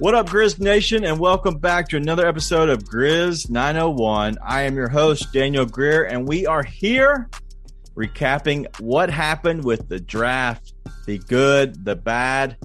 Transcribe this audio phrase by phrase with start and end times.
[0.00, 4.38] What up, Grizz Nation, and welcome back to another episode of Grizz 901.
[4.40, 7.28] I am your host, Daniel Greer, and we are here
[7.96, 10.72] recapping what happened with the draft
[11.06, 12.58] the good, the bad,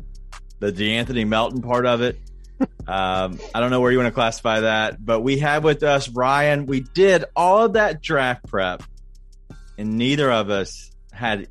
[0.59, 2.19] the De'Anthony Melton part of it.
[2.85, 6.09] Um, I don't know where you want to classify that, but we have with us
[6.09, 6.65] Ryan.
[6.65, 8.83] We did all of that draft prep,
[9.77, 11.47] and neither of us had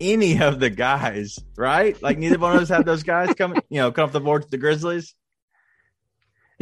[0.00, 2.00] any of the guys, right?
[2.02, 4.42] Like neither one of us had those guys come, you know, come off the board
[4.42, 5.14] to the Grizzlies.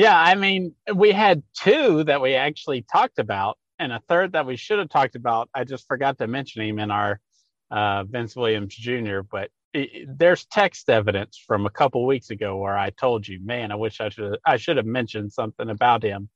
[0.01, 4.47] Yeah, I mean, we had two that we actually talked about, and a third that
[4.47, 5.51] we should have talked about.
[5.55, 7.21] I just forgot to mention him in our
[7.71, 9.21] uh, Vince Williams Jr.
[9.31, 13.73] But it, there's text evidence from a couple weeks ago where I told you, man,
[13.73, 16.31] I wish I should I should have mentioned something about him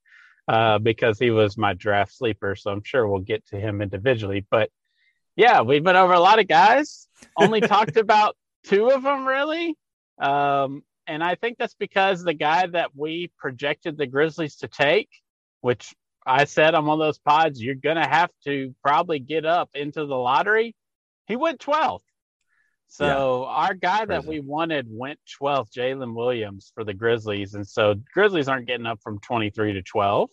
[0.46, 2.56] uh, because he was my draft sleeper.
[2.56, 4.44] So I'm sure we'll get to him individually.
[4.50, 4.68] But
[5.36, 7.08] yeah, we've been over a lot of guys.
[7.34, 8.36] Only talked about
[8.66, 9.74] two of them really.
[10.20, 15.08] Um, and I think that's because the guy that we projected the Grizzlies to take,
[15.60, 15.94] which
[16.26, 19.70] I said on one of those pods, you're going to have to probably get up
[19.74, 20.74] into the lottery.
[21.26, 22.00] He went 12th.
[22.88, 23.50] So yeah.
[23.50, 27.54] our guy that we wanted went 12th, Jalen Williams for the Grizzlies.
[27.54, 30.30] And so Grizzlies aren't getting up from 23 to 12.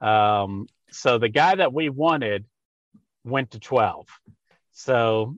[0.00, 2.44] Um, so the guy that we wanted
[3.24, 4.06] went to 12.
[4.72, 5.36] So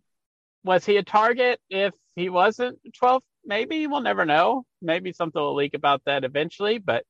[0.64, 3.22] was he a target if he wasn't 12th?
[3.47, 4.64] Maybe we'll never know.
[4.83, 6.78] Maybe something will leak about that eventually.
[6.78, 7.05] But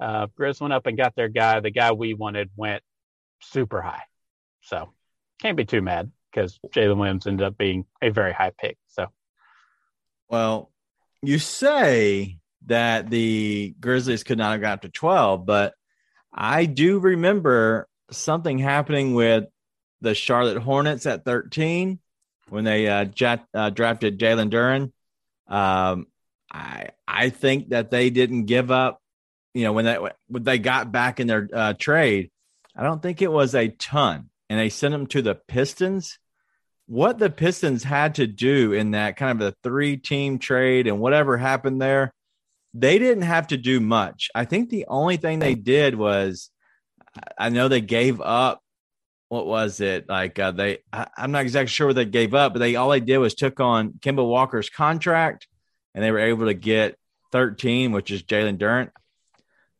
[0.00, 1.60] uh, Grizz went up and got their guy.
[1.60, 2.82] The guy we wanted went
[3.40, 4.02] super high,
[4.62, 4.92] so
[5.40, 8.76] can't be too mad because Jalen Williams ended up being a very high pick.
[8.88, 9.06] So,
[10.28, 10.70] well,
[11.22, 15.74] you say that the Grizzlies could not have got to twelve, but
[16.32, 19.44] I do remember something happening with
[20.02, 22.00] the Charlotte Hornets at thirteen
[22.48, 23.06] when they uh,
[23.54, 24.92] uh, drafted Jalen Duren
[25.48, 26.06] um,
[26.52, 29.00] I I think that they didn't give up.
[29.54, 29.96] You know, when they
[30.28, 32.30] when they got back in their uh, trade,
[32.76, 36.18] I don't think it was a ton, and they sent them to the Pistons.
[36.86, 41.00] What the Pistons had to do in that kind of a three team trade and
[41.00, 42.12] whatever happened there,
[42.74, 44.30] they didn't have to do much.
[44.34, 46.50] I think the only thing they did was,
[47.36, 48.62] I know they gave up
[49.28, 50.08] what was it?
[50.08, 52.90] Like uh, they I, am not exactly sure what they gave up but they all
[52.90, 55.48] they did was took on Kemba Walker's contract
[55.94, 56.96] and they were able to get
[57.32, 58.90] 13 which is Jalen Duren.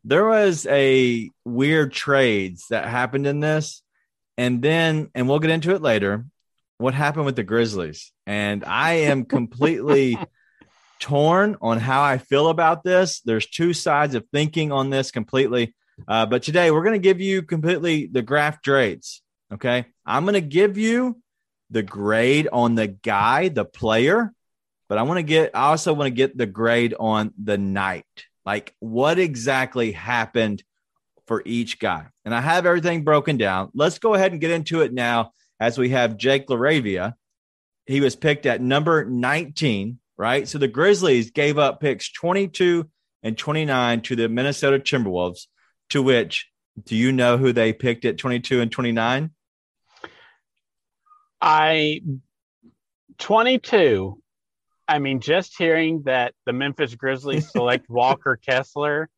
[0.04, 3.82] There was a weird trades that happened in this
[4.36, 6.24] and then and we'll get into it later
[6.78, 8.12] what happened with the Grizzlies.
[8.26, 10.18] And I am completely
[11.00, 13.20] torn on how I feel about this.
[13.20, 15.74] There's two sides of thinking on this completely.
[16.06, 19.86] Uh, but today we're going to give you completely the graph trades Okay.
[20.04, 21.20] I'm going to give you
[21.70, 24.32] the grade on the guy, the player,
[24.88, 28.04] but I want to get, I also want to get the grade on the night.
[28.44, 30.62] Like what exactly happened
[31.26, 32.06] for each guy.
[32.24, 33.70] And I have everything broken down.
[33.74, 37.14] Let's go ahead and get into it now as we have Jake LaRavia.
[37.86, 40.46] He was picked at number 19, right?
[40.46, 42.88] So the Grizzlies gave up picks 22
[43.22, 45.46] and 29 to the Minnesota Timberwolves,
[45.90, 46.48] to which
[46.84, 49.30] do you know who they picked at 22 and 29?
[51.41, 52.00] I
[53.19, 54.20] 22.
[54.88, 59.08] I mean, just hearing that the Memphis Grizzlies select Walker Kessler,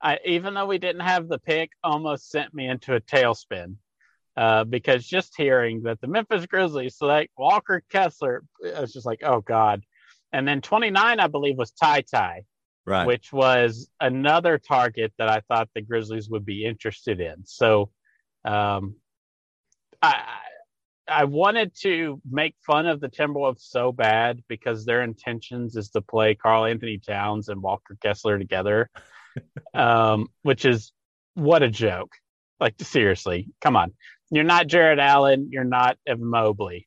[0.00, 3.76] I, even though we didn't have the pick, almost sent me into a tailspin.
[4.34, 9.20] Uh, because just hearing that the Memphis Grizzlies select Walker Kessler, I was just like,
[9.22, 9.82] oh God.
[10.32, 12.44] And then 29, I believe, was Ty Ty,
[12.86, 13.06] right.
[13.06, 17.44] which was another target that I thought the Grizzlies would be interested in.
[17.44, 17.90] So
[18.46, 18.96] um,
[20.00, 20.24] I,
[21.08, 26.00] I wanted to make fun of the Timberwolves so bad because their intentions is to
[26.00, 28.88] play Karl-Anthony Towns and Walker Kessler together,
[29.74, 30.92] um, which is
[31.34, 32.12] what a joke.
[32.60, 33.92] Like seriously, come on.
[34.30, 35.48] You're not Jarrett Allen.
[35.50, 36.86] You're not Evan Mobley.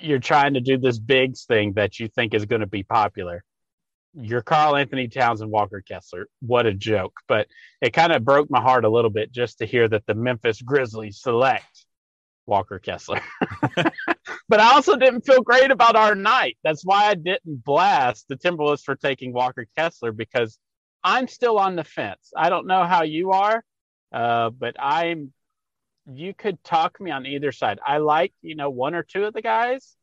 [0.00, 3.44] You're trying to do this big thing that you think is going to be popular.
[4.14, 6.26] You're Karl-Anthony Towns and Walker Kessler.
[6.40, 7.12] What a joke.
[7.28, 7.48] But
[7.82, 10.62] it kind of broke my heart a little bit just to hear that the Memphis
[10.62, 11.85] Grizzlies select
[12.46, 13.20] Walker Kessler.
[14.48, 16.56] but I also didn't feel great about our night.
[16.62, 20.58] That's why I didn't blast the Timberwolves for taking Walker Kessler because
[21.02, 22.32] I'm still on the fence.
[22.36, 23.64] I don't know how you are,
[24.12, 25.32] uh, but I'm.
[26.08, 27.80] You could talk me on either side.
[27.84, 29.96] I like you know one or two of the guys.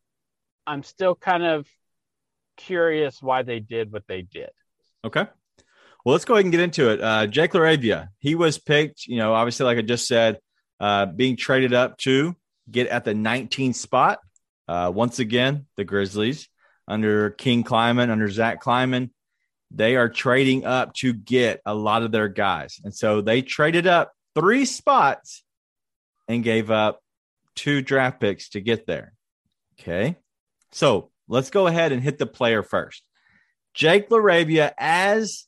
[0.68, 1.66] I'm still kind of
[2.58, 4.50] curious why they did what they did.
[5.06, 5.26] Okay.
[6.06, 7.02] Well, let's go ahead and get into it.
[7.02, 10.40] Uh, Jake LaRavia, he was picked, you know, obviously, like I just said,
[10.84, 12.36] uh, being traded up to
[12.70, 14.20] get at the 19th spot.
[14.68, 16.50] Uh, once again, the Grizzlies
[16.90, 19.10] under King Kleiman, under Zach Kleiman,
[19.72, 22.82] they are trading up to get a lot of their guys.
[22.84, 25.46] And so they traded up three spots
[26.28, 27.00] and gave up
[27.56, 29.14] two draft picks to get there.
[29.80, 30.18] Okay.
[30.74, 33.04] So let's go ahead and hit the player first.
[33.74, 35.46] Jake LaRavia, as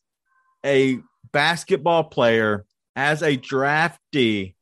[0.65, 0.99] a
[1.33, 2.65] basketball player,
[2.95, 4.54] as a draftee,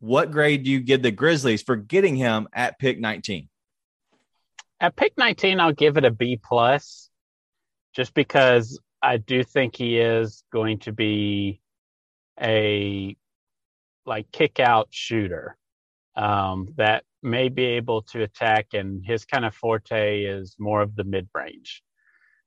[0.00, 3.48] what grade do you give the Grizzlies for getting him at pick 19?
[4.80, 7.10] At pick 19, I'll give it a B plus,
[7.94, 11.60] just because I do think he is going to be
[12.40, 13.16] a
[14.06, 15.58] like kick out shooter
[16.16, 20.96] um, that may be able to attack, and his kind of forte is more of
[20.96, 21.82] the mid range.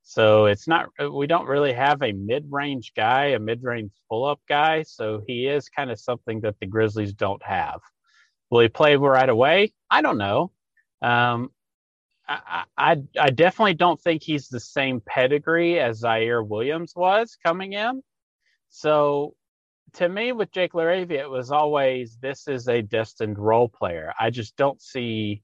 [0.04, 4.26] So it's not, we don't really have a mid range guy, a mid range pull
[4.26, 4.84] up guy.
[4.84, 7.80] So he is kind of something that the Grizzlies don't have.
[8.50, 9.74] Will he play right away?
[9.90, 10.52] I don't know.
[11.02, 11.52] Um,
[12.28, 17.74] I, I, I definitely don't think he's the same pedigree as Ziaire Williams was coming
[17.74, 18.02] in.
[18.70, 19.36] So
[19.94, 24.14] to me, with Jake LaRavia, it was always this is a destined role player.
[24.20, 25.44] I just don't see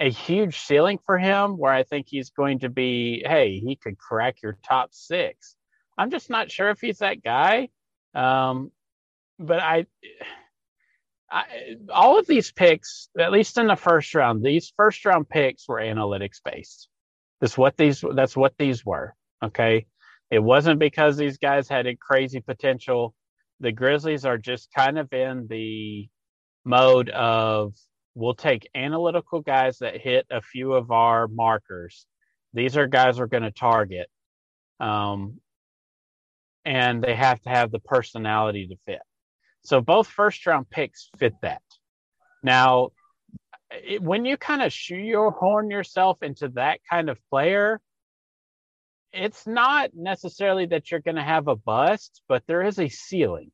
[0.00, 3.98] a huge ceiling for him where I think he's going to be, hey, he could
[3.98, 5.56] crack your top six.
[5.96, 7.68] I'm just not sure if he's that guy.
[8.14, 8.72] Um,
[9.38, 9.86] but I,
[11.30, 11.44] I,
[11.92, 15.80] all of these picks, at least in the first round, these first round picks were
[15.80, 16.88] analytics based.
[17.40, 18.04] That's what these.
[18.14, 19.14] That's what these were.
[19.42, 19.86] Okay,
[20.30, 23.14] it wasn't because these guys had a crazy potential.
[23.60, 26.08] The Grizzlies are just kind of in the
[26.64, 27.74] mode of
[28.14, 32.06] we'll take analytical guys that hit a few of our markers.
[32.52, 34.08] These are guys we're going to target.
[34.80, 35.40] Um,
[36.64, 39.02] and they have to have the personality to fit.
[39.62, 41.62] So both first round picks fit that.
[42.42, 42.90] Now,
[43.70, 47.80] it, when you kind of shoehorn yourself into that kind of player,
[49.12, 53.52] it's not necessarily that you're going to have a bust, but there is a ceiling.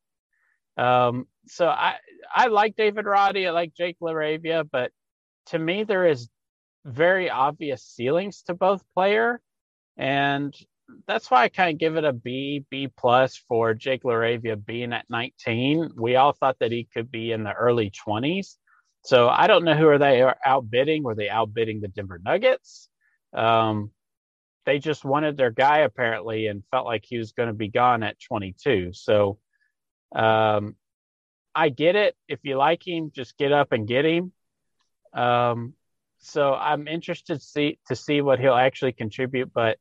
[0.76, 1.96] Um, so I
[2.34, 4.92] I like David Roddy, I like Jake LaRavia, but
[5.46, 6.28] to me there is
[6.84, 9.40] very obvious ceilings to both player,
[9.96, 10.54] and
[11.06, 14.92] that's why I kind of give it a B, B plus for Jake LaRavia being
[14.92, 15.90] at 19.
[15.96, 18.56] We all thought that he could be in the early 20s.
[19.02, 21.02] So I don't know who are they outbidding.
[21.02, 22.88] Were they outbidding the Denver Nuggets?
[23.32, 23.92] Um,
[24.66, 28.02] they just wanted their guy apparently and felt like he was going to be gone
[28.02, 28.92] at 22.
[28.92, 29.38] So
[30.14, 30.76] um,
[31.54, 32.16] I get it.
[32.28, 34.32] If you like him, just get up and get him.
[35.12, 35.74] Um,
[36.18, 39.78] so I'm interested to see to see what he'll actually contribute, but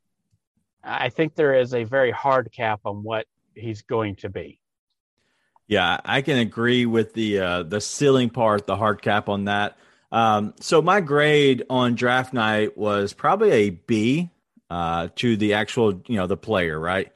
[0.84, 4.60] I think there is a very hard cap on what he's going to be.
[5.68, 9.78] Yeah, I can agree with the uh, the ceiling part, the hard cap on that.
[10.12, 14.32] Um, so my grade on draft night was probably a B
[14.70, 17.12] uh, to the actual, you know, the player, right?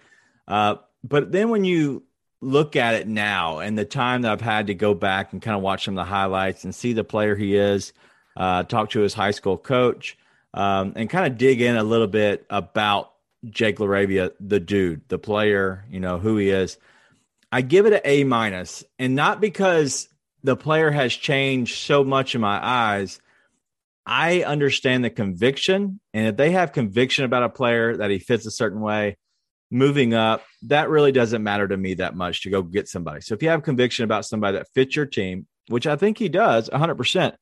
[0.47, 2.03] Uh, but then when you
[2.43, 5.55] look at it now and the time that I've had to go back and kind
[5.55, 7.93] of watch some of the highlights and see the player he is,
[8.37, 10.17] uh, talk to his high school coach,
[10.53, 13.13] um, and kind of dig in a little bit about
[13.49, 16.77] Jake LaRavia, the dude, the player, you know, who he is.
[17.51, 20.07] I give it an A minus, and not because
[20.43, 23.19] the player has changed so much in my eyes.
[24.05, 28.45] I understand the conviction, and if they have conviction about a player that he fits
[28.45, 29.17] a certain way,
[29.73, 33.21] moving up, that really doesn't matter to me that much to go get somebody.
[33.21, 36.29] So if you have conviction about somebody that fits your team, which I think he
[36.29, 37.35] does 100%,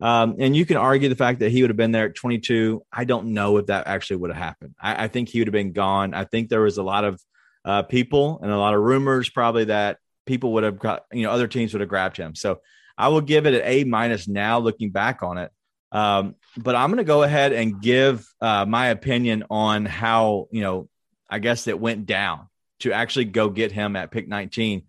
[0.00, 2.84] um, and you can argue the fact that he would have been there at 22.
[2.92, 4.74] I don't know if that actually would have happened.
[4.80, 6.14] I, I think he would have been gone.
[6.14, 7.20] I think there was a lot of
[7.64, 11.30] uh, people and a lot of rumors probably that people would have got, you know,
[11.30, 12.34] other teams would have grabbed him.
[12.34, 12.60] So
[12.98, 15.50] I will give it an A minus now looking back on it.
[15.92, 20.60] Um, but I'm going to go ahead and give uh, my opinion on how, you
[20.60, 20.88] know,
[21.34, 22.48] I guess it went down
[22.80, 24.84] to actually go get him at pick 19.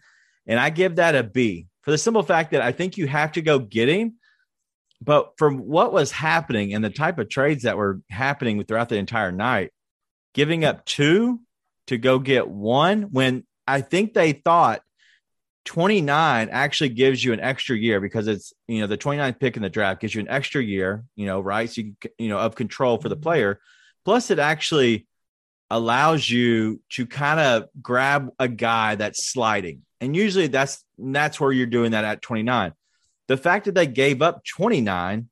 [0.47, 3.33] And I give that a B for the simple fact that I think you have
[3.33, 4.15] to go get him
[5.01, 8.97] but from what was happening and the type of trades that were happening throughout the
[8.97, 9.71] entire night,
[10.33, 11.41] giving up two
[11.87, 14.81] to go get one when I think they thought
[15.65, 19.63] 29 actually gives you an extra year because it's, you know, the 29th pick in
[19.63, 21.69] the draft gives you an extra year, you know, right?
[21.69, 23.23] So you, you know, of control for the mm-hmm.
[23.23, 23.59] player.
[24.05, 25.07] Plus, it actually
[25.75, 29.81] allows you to kind of grab a guy that's sliding.
[29.99, 32.71] And usually that's that's where you're doing that at 29.
[33.27, 35.27] The fact that they gave up 29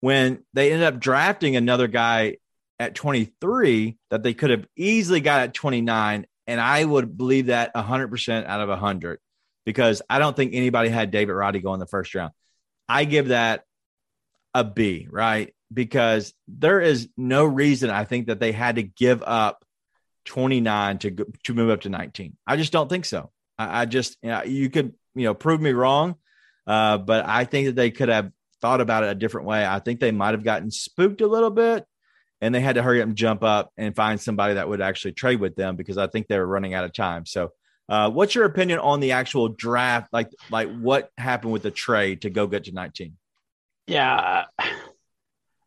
[0.00, 2.36] when they ended up drafting another guy
[2.78, 7.74] at 23 that they could have easily got at 29 and I would believe that
[7.74, 9.18] 100% out of 100
[9.66, 12.32] because I don't think anybody had David Roddy go in the first round.
[12.88, 13.64] I give that
[14.54, 15.54] a B, right?
[15.70, 19.65] Because there is no reason I think that they had to give up
[20.26, 22.36] 29 to to move up to 19.
[22.46, 23.30] I just don't think so.
[23.58, 26.16] I, I just you, know, you could you know prove me wrong,
[26.66, 28.30] uh, but I think that they could have
[28.60, 29.64] thought about it a different way.
[29.64, 31.86] I think they might have gotten spooked a little bit,
[32.40, 35.12] and they had to hurry up and jump up and find somebody that would actually
[35.12, 37.24] trade with them because I think they were running out of time.
[37.26, 37.52] So.
[37.88, 40.12] Uh, what's your opinion on the actual draft?
[40.12, 43.16] Like, like what happened with the trade to go get to 19?
[43.86, 44.46] Yeah,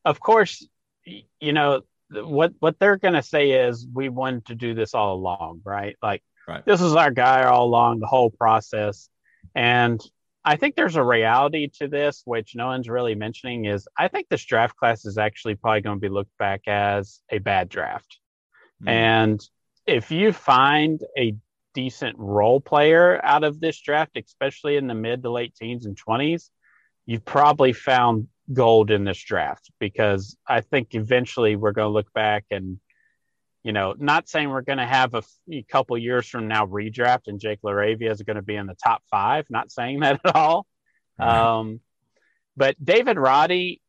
[0.04, 0.68] of course,
[1.06, 5.16] you know what what they're going to say is we wanted to do this all
[5.16, 5.96] along, right?
[6.02, 6.66] Like right.
[6.66, 9.10] this is our guy all along the whole process,
[9.56, 10.02] and
[10.44, 14.28] I think there's a reality to this which no one's really mentioning is I think
[14.30, 18.18] this draft class is actually probably going to be looked back as a bad draft,
[18.84, 18.90] mm.
[18.90, 19.40] and
[19.86, 21.36] if you find a
[21.74, 25.96] decent role player out of this draft, especially in the mid to late teens and
[25.96, 26.50] twenties,
[27.06, 32.12] you've probably found gold in this draft because I think eventually we're going to look
[32.14, 32.80] back and,
[33.64, 37.28] you know, not saying we're going to have a, f- couple years from now redraft
[37.28, 39.46] and Jake LaRavia is going to be in the top five.
[39.50, 40.66] Not saying that at all.
[41.20, 41.82] Um,
[42.56, 43.82] but David Roddy,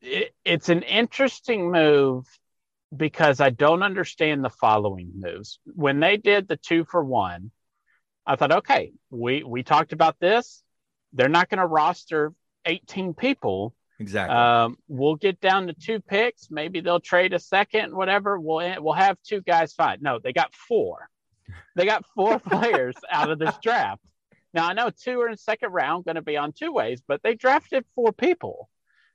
[0.00, 2.26] it, it's an interesting move
[2.94, 5.58] because I don't understand the following moves.
[5.74, 7.50] When they did the two for one,
[8.26, 10.62] I thought, okay, we we talked about this.
[11.12, 12.32] They're not going to roster
[12.66, 13.74] 18 people.
[14.00, 14.36] Exactly.
[14.36, 16.50] Um, we'll get down to two picks.
[16.50, 18.38] Maybe they'll trade a second, whatever.
[18.40, 19.98] We'll we'll have two guys fine.
[20.00, 21.08] No, they got four.
[21.76, 24.02] They got four players out of this draft.
[24.52, 27.22] Now I know two are in second round, going to be on two ways, but
[27.22, 28.68] they drafted four people.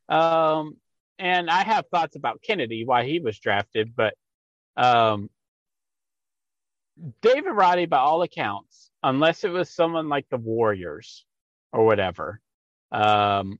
[0.07, 0.77] Um,
[1.17, 4.15] and I have thoughts about Kennedy, why he was drafted, but
[4.77, 5.29] um,
[7.21, 11.25] David Roddy, by all accounts, unless it was someone like the Warriors
[11.71, 12.41] or whatever,
[12.91, 13.59] um,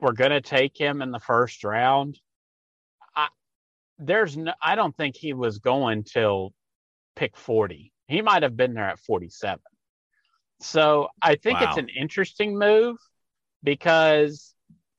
[0.00, 2.18] we're going to take him in the first round.
[3.14, 3.28] I,
[3.98, 6.52] there's no, I don't think he was going till
[7.16, 7.92] pick 40.
[8.08, 9.60] He might have been there at 47.
[10.60, 11.68] So I think wow.
[11.68, 12.96] it's an interesting move
[13.62, 14.54] because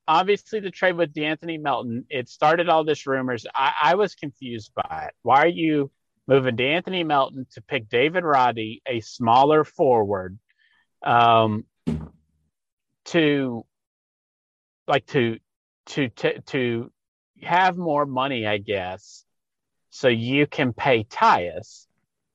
[0.07, 3.45] obviously the trade with De'Anthony Melton, it started all this rumors.
[3.55, 5.13] I, I was confused by it.
[5.23, 5.91] Why are you
[6.27, 10.37] moving De'Anthony Melton to pick David Roddy, a smaller forward,
[11.03, 11.65] um,
[13.05, 13.65] to
[14.87, 15.39] like to
[15.87, 16.91] to to to
[17.41, 19.25] have more money, I guess,
[19.89, 21.87] so you can pay Tyus.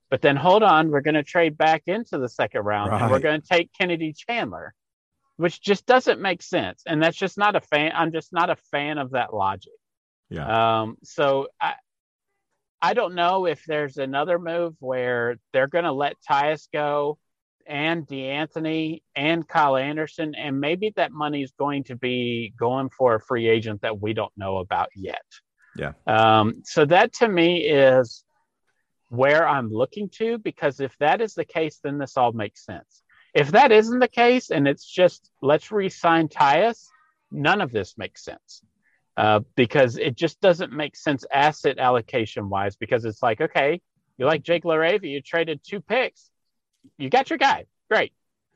[0.08, 3.02] But then hold on, we're going to trade back into the second round right.
[3.02, 4.72] and we're going to take Kennedy Chandler
[5.36, 6.82] which just doesn't make sense.
[6.86, 7.92] And that's just not a fan.
[7.94, 9.72] I'm just not a fan of that logic.
[10.30, 10.80] Yeah.
[10.80, 11.74] Um, so I,
[12.80, 17.18] I don't know if there's another move where they're going to let Tyus go
[17.66, 23.14] and De'Anthony and Kyle Anderson, and maybe that money is going to be going for
[23.14, 25.24] a free agent that we don't know about yet.
[25.76, 25.92] Yeah.
[26.06, 28.24] Um, so that to me is
[29.08, 33.02] where I'm looking to because if that is the case, then this all makes sense.
[33.34, 36.86] If that isn't the case and it's just let's re-sign Tyus,
[37.30, 38.62] none of this makes sense
[39.16, 42.76] uh, because it just doesn't make sense asset allocation wise.
[42.76, 43.80] Because it's like, okay,
[44.18, 46.30] you like Jake LaRavia, you traded two picks,
[46.98, 48.12] you got your guy, great.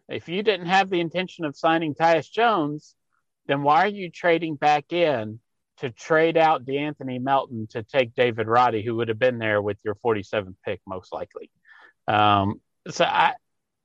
[0.09, 2.95] If you didn't have the intention of signing Tyus Jones,
[3.47, 5.41] then why are you trading back in
[5.79, 9.79] to trade out De'Anthony Melton to take David Roddy, who would have been there with
[9.85, 11.51] your 47th pick most likely?
[12.09, 13.35] Um, so I,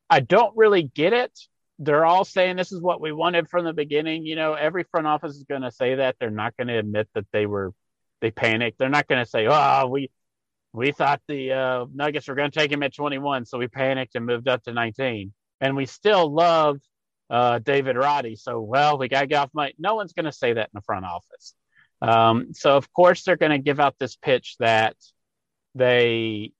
[0.09, 1.37] I don't really get it.
[1.77, 4.25] They're all saying this is what we wanted from the beginning.
[4.25, 6.15] You know, every front office is going to say that.
[6.19, 7.73] They're not going to admit that they were
[8.21, 8.79] they panicked.
[8.79, 10.09] They're not going to say, "Oh, we
[10.75, 14.15] we thought the uh, Nuggets were going to take him at 21, so we panicked
[14.15, 16.79] and moved up to 19." And we still love
[17.29, 19.73] uh, David Roddy, so well, we got to get off my.
[19.79, 21.53] No one's going to say that in the front office.
[22.01, 24.95] Um, so of course they're going to give out this pitch that
[25.73, 26.51] they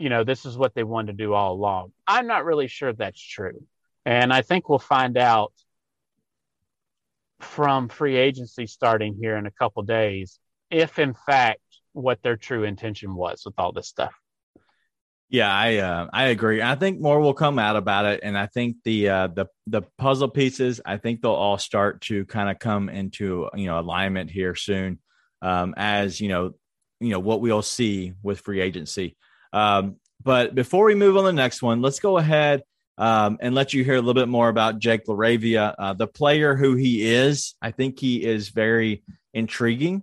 [0.00, 1.92] you know, this is what they wanted to do all along.
[2.06, 3.62] I'm not really sure that's true.
[4.06, 5.52] And I think we'll find out
[7.40, 11.60] from free agency starting here in a couple days if, in fact,
[11.92, 14.12] what their true intention was with all this stuff.
[15.28, 16.60] Yeah, I uh, I agree.
[16.60, 19.82] I think more will come out about it, and I think the uh, the the
[19.96, 20.80] puzzle pieces.
[20.84, 24.98] I think they'll all start to kind of come into you know alignment here soon,
[25.40, 26.54] um, as you know
[26.98, 29.16] you know what we'll see with free agency.
[29.52, 32.62] Um, but before we move on to the next one, let's go ahead
[32.98, 36.56] um, and let you hear a little bit more about Jake LaRavia, uh, the player
[36.56, 37.54] who he is.
[37.62, 40.02] I think he is very intriguing.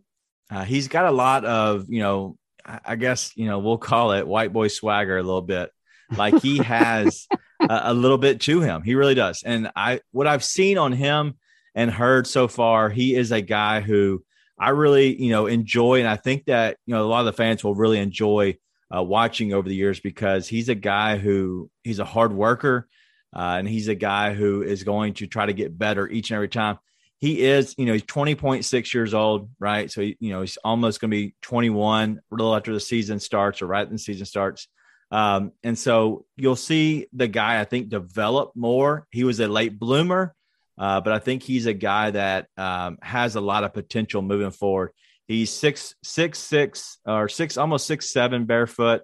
[0.50, 4.28] Uh, he's got a lot of, you know, I guess, you know, we'll call it
[4.28, 5.72] white boy swagger a little bit.
[6.16, 7.28] Like he has
[7.62, 8.82] a, a little bit to him.
[8.82, 9.44] He really does.
[9.44, 11.36] And I, what I've seen on him
[11.76, 14.24] and heard so far, he is a guy who
[14.60, 16.00] I really, you know, enjoy.
[16.00, 18.58] And I think that, you know, a lot of the fans will really enjoy
[18.96, 22.88] uh, watching over the years because he's a guy who he's a hard worker
[23.36, 26.36] uh, and he's a guy who is going to try to get better each and
[26.36, 26.80] every time.
[27.20, 29.92] He is, you know, he's 20.6 years old, right?
[29.92, 33.62] So, you know, he's almost going to be 21 a little after the season starts
[33.62, 34.68] or right when the season starts.
[35.10, 39.08] Um, and so you'll see the guy, I think, develop more.
[39.10, 40.36] He was a late bloomer,
[40.78, 44.52] uh, but I think he's a guy that um, has a lot of potential moving
[44.52, 44.92] forward.
[45.28, 49.02] He's six six six or six almost six seven barefoot.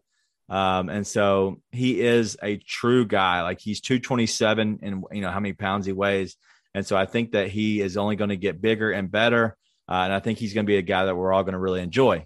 [0.49, 3.41] Um, and so he is a true guy.
[3.41, 6.35] Like he's 227 and you know how many pounds he weighs.
[6.73, 9.55] And so I think that he is only going to get bigger and better.
[9.87, 11.59] Uh, and I think he's going to be a guy that we're all going to
[11.59, 12.25] really enjoy.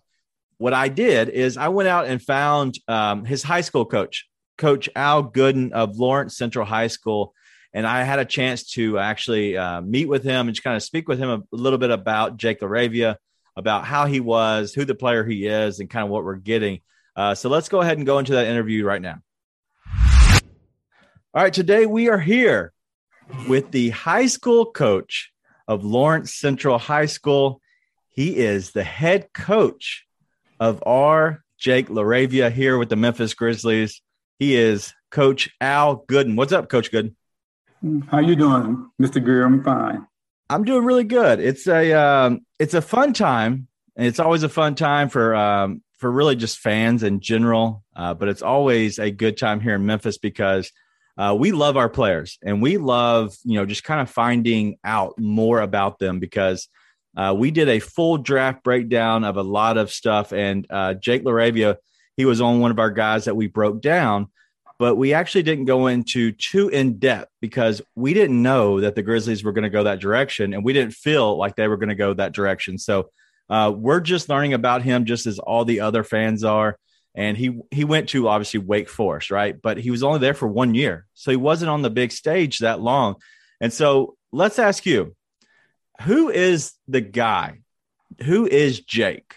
[0.57, 4.27] What I did is I went out and found um, his high school coach,
[4.57, 7.33] Coach Al Gooden of Lawrence Central High School.
[7.73, 10.81] And I had a chance to actually uh, meet with him and just kind of
[10.81, 13.17] speak with him a, little bit about Jake LaRavia,
[13.55, 16.79] about how he was, who the player he is, and kind of what we're getting.
[17.15, 19.17] Uh, so let's go ahead and go into that interview right now.
[21.33, 22.73] All right, today we are here
[23.47, 25.31] with the high school coach
[25.67, 27.61] of Lawrence Central High School.
[28.09, 30.05] He is the head coach
[30.59, 34.01] of our Jake LaRavia here with the Memphis Grizzlies.
[34.39, 36.35] He is Coach Al Gooden.
[36.35, 37.15] What's up, Coach Gooden?
[38.09, 39.23] How you doing, Mr.
[39.23, 39.45] Greer?
[39.45, 40.07] I'm fine.
[40.49, 41.39] I'm doing really good.
[41.39, 45.83] It's a um, it's a fun time, and it's always a fun time for um,
[45.97, 47.83] for really just fans in general.
[47.95, 50.71] Uh, but it's always a good time here in Memphis because
[51.17, 55.17] uh, we love our players and we love you know just kind of finding out
[55.17, 56.67] more about them because
[57.15, 61.23] uh, we did a full draft breakdown of a lot of stuff, and uh, Jake
[61.23, 61.77] LaRavia
[62.15, 64.27] he was on one of our guys that we broke down
[64.79, 69.01] but we actually didn't go into too in depth because we didn't know that the
[69.01, 71.89] Grizzlies were going to go that direction, and we didn't feel like they were going
[71.89, 72.77] to go that direction.
[72.77, 73.09] So
[73.49, 76.77] uh, we're just learning about him, just as all the other fans are.
[77.17, 79.59] And he he went to obviously Wake Forest, right?
[79.59, 82.59] But he was only there for one year, so he wasn't on the big stage
[82.59, 83.15] that long.
[83.59, 85.15] And so let's ask you,
[86.03, 87.61] who is the guy?
[88.23, 89.33] Who is Jake?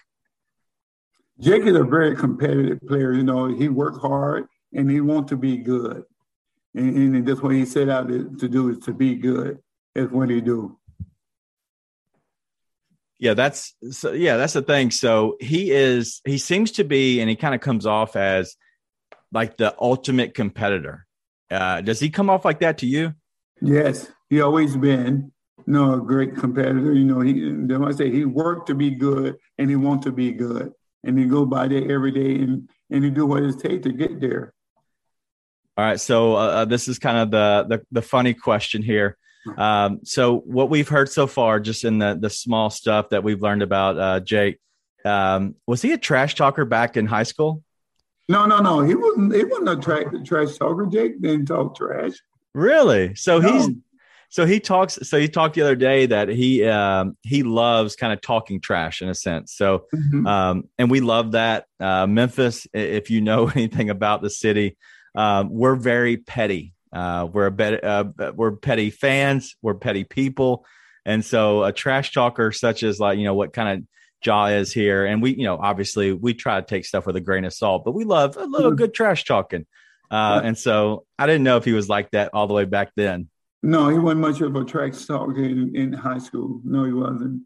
[1.41, 3.15] Jake is a very competitive player.
[3.15, 6.05] You know, he worked hard and he wants to be good.
[6.75, 9.59] And, and that's what he set out to, do is to be good.
[9.95, 10.79] That's what he do.
[13.21, 14.91] Yeah, that's so yeah, that's the thing.
[14.91, 18.57] So he is he seems to be and he kind of comes off as
[19.31, 21.07] like the ultimate competitor.
[21.51, 23.15] Uh, does he come off like that to you?
[23.61, 25.33] Yes, he always been
[25.67, 26.95] you know, a great competitor.
[26.95, 30.33] You know, he I say he worked to be good and he want to be
[30.33, 30.73] good.
[31.05, 33.93] And he go by there every day and, and he do what it takes to
[33.93, 34.53] get there.
[35.77, 39.17] All right, so uh, uh, this is kind of the, the, the funny question here.
[39.57, 43.43] Um, so what we've heard so far, just in the the small stuff that we've
[43.43, 44.59] learned about uh, Jake,
[45.05, 47.63] um, was he a trash talker back in high school?
[48.29, 48.81] No, no, no.
[48.81, 49.35] He wasn't.
[49.35, 50.87] He wasn't a tra- trash talker.
[50.87, 52.13] Jake didn't talk trash.
[52.55, 53.15] Really?
[53.15, 53.53] So no.
[53.53, 53.71] he's
[54.29, 54.99] so he talks.
[55.03, 59.03] So he talked the other day that he um, he loves kind of talking trash
[59.03, 59.53] in a sense.
[59.53, 60.27] So mm-hmm.
[60.27, 61.67] um, and we love that.
[61.81, 64.77] Uh, Memphis, if you know anything about the city,
[65.17, 66.73] um, we're very petty.
[66.93, 69.57] Uh, we're a bet, uh, we're petty fans.
[69.63, 70.67] We're petty people,
[71.05, 73.87] and so a trash talker such as like you know what kind of
[74.23, 77.21] jaw is here, and we you know obviously we try to take stuff with a
[77.21, 79.67] grain of salt, but we love a little good trash talking.
[80.11, 82.91] Uh, and so I didn't know if he was like that all the way back
[82.97, 83.29] then.
[83.63, 86.61] No, he wasn't much of a trash talker in, in high school.
[86.65, 87.43] No, he wasn't.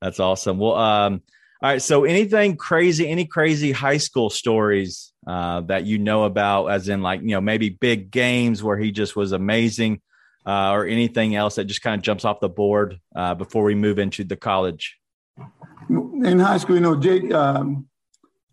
[0.00, 0.58] That's awesome.
[0.58, 1.22] Well, um,
[1.62, 1.82] all right.
[1.82, 7.02] So, anything crazy, any crazy high school stories uh, that you know about, as in
[7.02, 10.00] like, you know, maybe big games where he just was amazing
[10.44, 13.76] uh, or anything else that just kind of jumps off the board uh, before we
[13.76, 14.98] move into the college?
[15.88, 17.86] In high school, you know, Jake, um,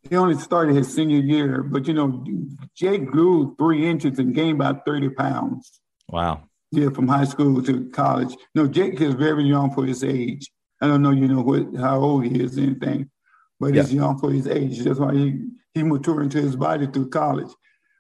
[0.08, 2.24] he only started his senior year, but, you know,
[2.76, 5.82] Jake grew three inches and gained about 30 pounds.
[6.08, 6.44] Wow.
[6.72, 8.36] Yeah, from high school to college.
[8.54, 10.48] No, Jake is very young for his age.
[10.82, 13.10] I don't know, you know, what how old he is, anything,
[13.60, 13.82] but yeah.
[13.82, 14.80] he's young for his age.
[14.80, 15.40] That's why he
[15.74, 17.52] he matured into his body through college.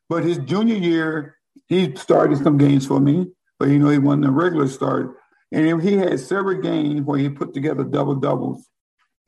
[0.07, 1.37] But his junior year,
[1.67, 3.27] he started some games for me,
[3.59, 5.17] but you know, he wasn't a regular start.
[5.51, 8.67] And he had several games where he put together double doubles.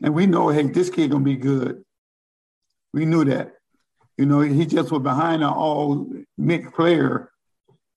[0.04, 1.84] And we know, hey, this kid gonna be good.
[2.94, 3.54] We knew that.
[4.18, 7.32] You know, he just was behind an all mixed player,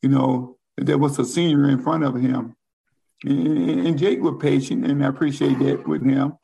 [0.03, 2.57] you know, there was a senior in front of him.
[3.25, 6.35] And, and Jake was patient, and I appreciate that with him.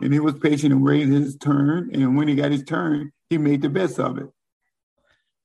[0.00, 1.90] And he was patient and waited his turn.
[1.92, 4.28] And when he got his turn, he made the best of it.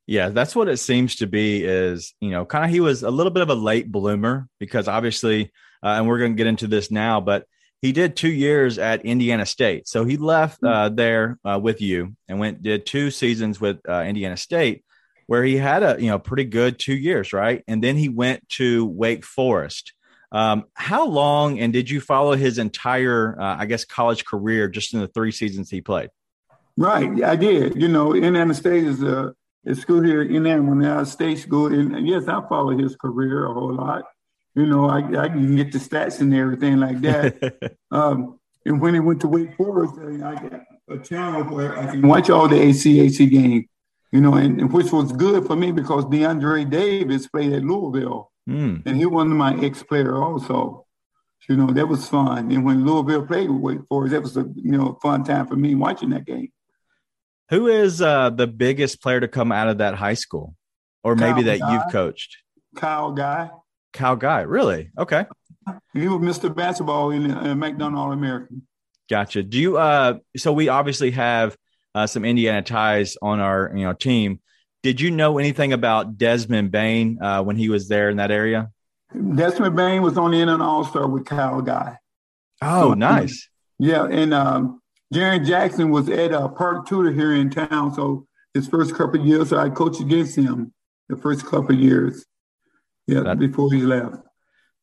[0.06, 1.64] Yeah, that's what it seems to be.
[1.64, 4.88] Is you know, kind of he was a little bit of a late bloomer because
[4.88, 7.46] obviously, uh, and we're going to get into this now, but
[7.82, 9.90] he did two years at Indiana State.
[9.90, 10.68] So he left hmm.
[10.68, 14.84] uh, there uh, with you and went did two seasons with uh, Indiana State,
[15.28, 17.64] where he had a you know pretty good two years, right?
[17.68, 19.94] And then he went to Wake Forest.
[20.34, 24.94] Um, how long and did you follow his entire, uh, I guess, college career just
[24.94, 26.10] in the three seasons he played?
[26.76, 27.80] Right, I did.
[27.80, 29.36] You know, Indiana State is a,
[29.68, 33.76] a school here in Indiana State school, and yes, I followed his career a whole
[33.76, 34.06] lot.
[34.56, 37.76] You know, I, I can get the stats and everything like that.
[37.92, 42.08] um, and when he went to Wake Forest, I got a channel where I can
[42.08, 43.66] watch all the ACAC games.
[44.12, 48.32] You know, and, and which was good for me because DeAndre Davis played at Louisville.
[48.50, 48.86] Mm.
[48.86, 50.86] And he was my ex player also.
[51.50, 52.52] You know, that was fun.
[52.52, 55.56] And when Louisville played with for Forest, that was a you know fun time for
[55.56, 56.52] me watching that game.
[57.50, 60.56] Who is uh, the biggest player to come out of that high school,
[61.04, 61.74] or maybe Kyle that Guy.
[61.74, 62.38] you've coached?
[62.76, 63.50] Kyle Guy.
[63.92, 64.90] Kyle Guy, really?
[64.98, 65.26] Okay.
[65.94, 66.54] He was Mr.
[66.54, 68.66] Basketball in uh, McDonald All American.
[69.10, 69.44] Gotcha.
[69.44, 69.78] Do you?
[69.78, 71.58] Uh, so we obviously have
[71.94, 74.40] uh, some Indiana ties on our you know team.
[74.84, 78.70] Did you know anything about Desmond Bane uh, when he was there in that area?
[79.36, 81.98] Desmond Bane was on the in an All Star with Kyle Guy.
[82.62, 83.50] Oh, so, nice.
[83.80, 84.82] Yeah, and um,
[85.14, 87.94] Jaren Jackson was at uh, Park Tudor here in town.
[87.94, 90.74] So his first couple of years, so I coached against him
[91.08, 92.26] the first couple of years.
[93.08, 94.16] Yeah, that, before he left.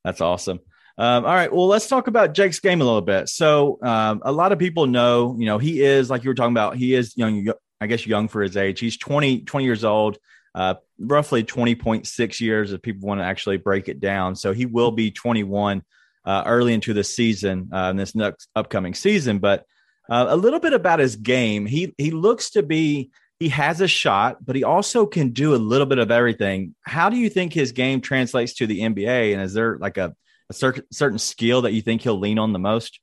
[0.05, 0.61] That's awesome.
[0.99, 1.53] Um, all right.
[1.53, 3.29] Well, let's talk about Jake's game a little bit.
[3.29, 6.53] So, um, a lot of people know, you know, he is like you were talking
[6.53, 6.77] about.
[6.77, 7.47] He is young,
[7.81, 8.81] I guess, young for his age.
[8.81, 10.19] He's 20, 20 years old,
[10.55, 14.37] uh, roughly 20.6 years if people want to actually break it down.
[14.37, 15.83] So, he will be 21
[16.25, 19.39] uh, early into the season, uh, in this next upcoming season.
[19.39, 19.65] But
[20.11, 21.67] uh, a little bit about his game.
[21.67, 25.57] He, he looks to be, he has a shot, but he also can do a
[25.57, 26.75] little bit of everything.
[26.83, 29.33] How do you think his game translates to the NBA?
[29.33, 30.15] And is there like a,
[30.51, 33.01] a certain certain skill that you think he'll lean on the most?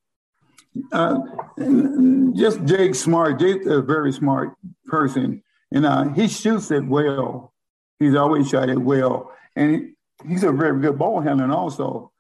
[0.91, 1.19] Uh,
[2.35, 3.39] just Jake Smart.
[3.39, 7.53] Jake's a very smart person, and uh, he shoots it well.
[7.99, 9.93] He's always shot it well, and
[10.27, 12.11] he's a very good ball handler also.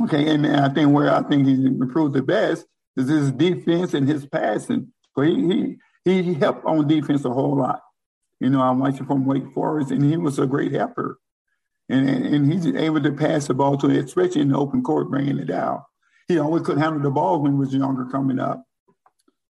[0.00, 4.08] Okay, and I think where I think he's improved the best is his defense and
[4.08, 4.92] his passing.
[5.14, 7.80] So he he he helped on defense a whole lot.
[8.40, 11.18] You know, I'm watching from Wake Forest, and he was a great helper
[11.88, 15.10] and, and he's able to pass the ball to it, especially in the open court,
[15.10, 15.82] bringing it down.
[16.28, 18.64] He always could handle the ball when he was younger coming up.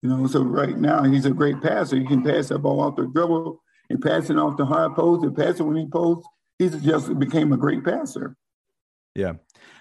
[0.03, 1.97] You know, so right now he's a great passer.
[1.97, 5.25] He can pass that ball off the dribble and pass it off the high post
[5.25, 6.29] and pass it when he posts.
[6.59, 8.37] He's just became a great passer.
[9.15, 9.35] Yeah.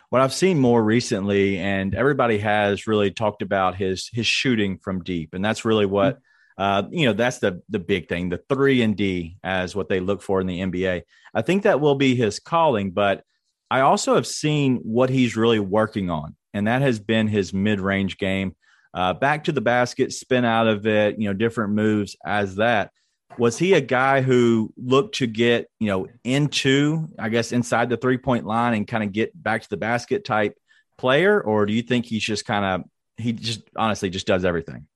[0.09, 5.03] What I've seen more recently, and everybody has really talked about his his shooting from
[5.03, 6.19] deep, and that's really what
[6.57, 9.99] uh, you know, that's the the big thing, the three and D as what they
[9.99, 11.01] look for in the NBA.
[11.33, 13.23] I think that will be his calling, but
[13.69, 17.79] I also have seen what he's really working on, and that has been his mid
[17.79, 18.55] range game.
[18.93, 22.91] Uh, back to the basket, spin out of it, you know, different moves as that.
[23.37, 27.97] Was he a guy who looked to get, you know, into, I guess, inside the
[27.97, 30.57] three point line and kind of get back to the basket type
[30.97, 31.41] player?
[31.41, 34.87] Or do you think he's just kind of, he just honestly just does everything?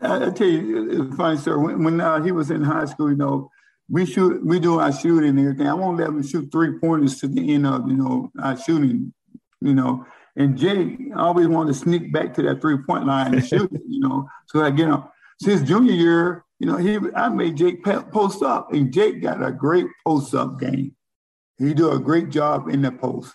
[0.00, 1.58] I, tell you, it's funny, sir.
[1.58, 3.50] When, when uh, he was in high school, you know,
[3.90, 5.66] we shoot, we do our shooting and everything.
[5.66, 9.12] I won't let him shoot three pointers to the end of, you know, our shooting,
[9.60, 10.06] you know.
[10.36, 13.82] And Jake always wanted to sneak back to that three point line and shoot it,
[13.88, 14.28] you know.
[14.46, 18.72] So like, you know, since junior year, you know, he I made Jake post up,
[18.72, 20.94] and Jake got a great post up game.
[21.58, 23.34] He do a great job in the post,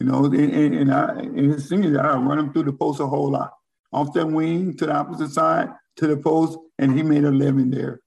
[0.00, 0.24] you know.
[0.24, 3.06] And, and, and I, in his senior year, I run him through the post a
[3.06, 3.52] whole lot
[3.92, 7.70] off that wing to the opposite side to the post, and he made a living
[7.70, 8.00] there.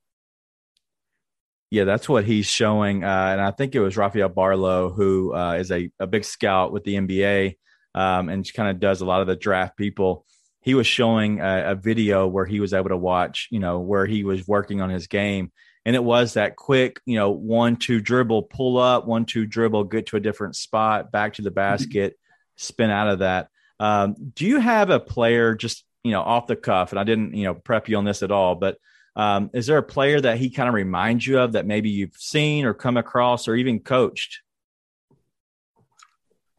[1.71, 3.03] Yeah, that's what he's showing.
[3.03, 6.71] Uh, and I think it was Rafael Barlowe, who uh, is a, a big scout
[6.71, 7.57] with the NBA
[7.95, 10.25] um, and kind of does a lot of the draft people.
[10.61, 14.05] He was showing a, a, video where he was able to watch, you know, where
[14.05, 15.51] he was working on his game.
[15.85, 19.85] And it was that quick, you know, one, two dribble, pull up, one, two dribble,
[19.85, 22.17] get to a different spot, back to the basket,
[22.57, 23.49] spin out of that.
[23.79, 26.91] Um, do you have a player just you know off the cuff?
[26.91, 28.77] And I didn't you know prep you on this at all, but
[29.15, 32.15] um, is there a player that he kind of reminds you of that maybe you've
[32.15, 34.41] seen or come across or even coached?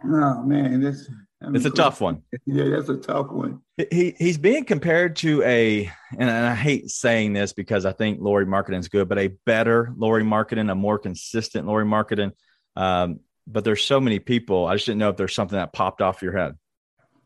[0.04, 1.10] Oh man, this
[1.46, 2.22] I mean, It's a tough one.
[2.44, 3.60] Yeah, that's a tough one.
[3.90, 8.46] He he's being compared to a, and I hate saying this because I think Lauri
[8.46, 12.32] Markkanen is good, but a better Lauri Markkanen, a more consistent Lauri Markkanen.
[12.74, 14.66] Um, but there's so many people.
[14.66, 16.56] I just didn't know if there's something that popped off your head.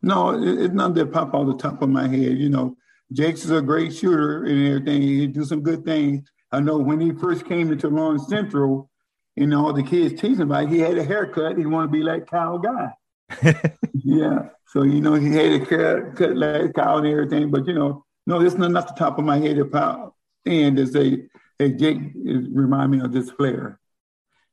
[0.03, 2.37] No, it, it's not that pop off the top of my head.
[2.37, 2.77] You know,
[3.11, 5.01] Jake's is a great shooter and everything.
[5.01, 6.29] He do some good things.
[6.51, 8.89] I know when he first came into Lawrence Central,
[9.35, 11.57] you know, the kids teasing about it, he had a haircut.
[11.57, 12.93] He wanted to be like Kyle Guy.
[14.03, 14.49] yeah.
[14.67, 17.51] So, you know, he had a cut like Kyle and everything.
[17.51, 20.87] But, you know, no, it's not off the top of my head about and to
[20.87, 21.23] say,
[21.59, 23.79] hey, Jake remind me of this player.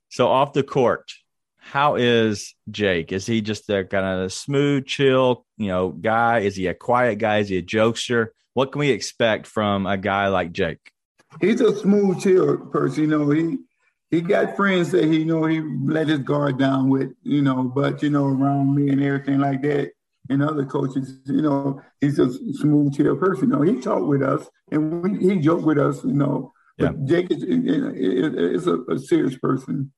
[0.08, 1.12] So off the court,
[1.58, 3.12] how is Jake?
[3.12, 6.40] Is he just a kind of smooth, chill, you know, guy?
[6.40, 7.38] Is he a quiet guy?
[7.38, 8.28] Is he a jokester?
[8.54, 10.90] What can we expect from a guy like Jake?
[11.40, 13.02] He's a smooth, chill person.
[13.02, 13.58] You know, he
[14.10, 17.12] he got friends that he you know he let his guard down with.
[17.22, 19.92] You know, but you know, around me and everything like that,
[20.28, 23.50] and other coaches, you know, he's a smooth, chill person.
[23.50, 26.04] You know, he talked with us and we, he joked with us.
[26.04, 27.04] You know, but.
[27.04, 29.92] Jake is, is a, a serious person.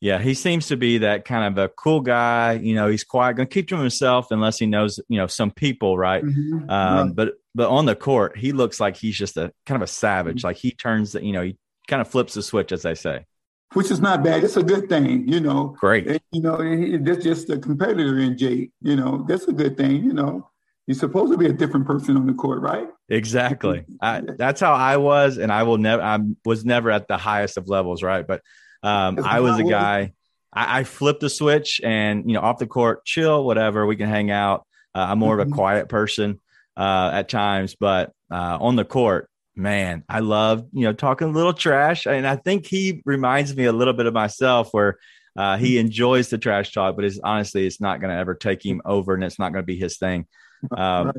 [0.00, 2.60] Yeah, he seems to be that kind of a cool guy.
[2.62, 5.50] You know, he's quiet, going to keep to himself unless he knows, you know, some
[5.50, 6.22] people, right?
[6.22, 6.68] Mm-hmm.
[6.68, 7.16] Um, right?
[7.16, 10.38] But but on the court, he looks like he's just a kind of a savage.
[10.38, 10.46] Mm-hmm.
[10.48, 11.56] Like he turns, the, you know, he
[11.88, 13.26] kind of flips the switch, as I say.
[13.72, 14.44] Which is not bad.
[14.44, 15.76] It's a good thing, you know.
[15.80, 16.06] Great.
[16.06, 16.58] And, you know,
[16.98, 18.70] that's just a competitor in Jake.
[18.80, 20.04] You know, that's a good thing.
[20.04, 20.48] You know,
[20.86, 22.88] you're supposed to be a different person on the court, right?
[23.08, 23.84] Exactly.
[24.00, 26.02] I, that's how I was, and I will never.
[26.02, 28.26] I was never at the highest of levels, right?
[28.26, 28.42] But
[28.82, 30.12] um, I was a guy.
[30.52, 33.86] I, I flipped the switch, and you know, off the court, chill, whatever.
[33.86, 34.66] We can hang out.
[34.94, 35.54] Uh, I'm more of a mm-hmm.
[35.54, 36.40] quiet person
[36.76, 41.32] uh, at times, but uh, on the court, man, I love you know talking a
[41.32, 44.98] little trash, and I think he reminds me a little bit of myself, where
[45.36, 48.64] uh, he enjoys the trash talk, but it's honestly, it's not going to ever take
[48.64, 50.26] him over, and it's not going to be his thing.
[50.74, 51.12] Um.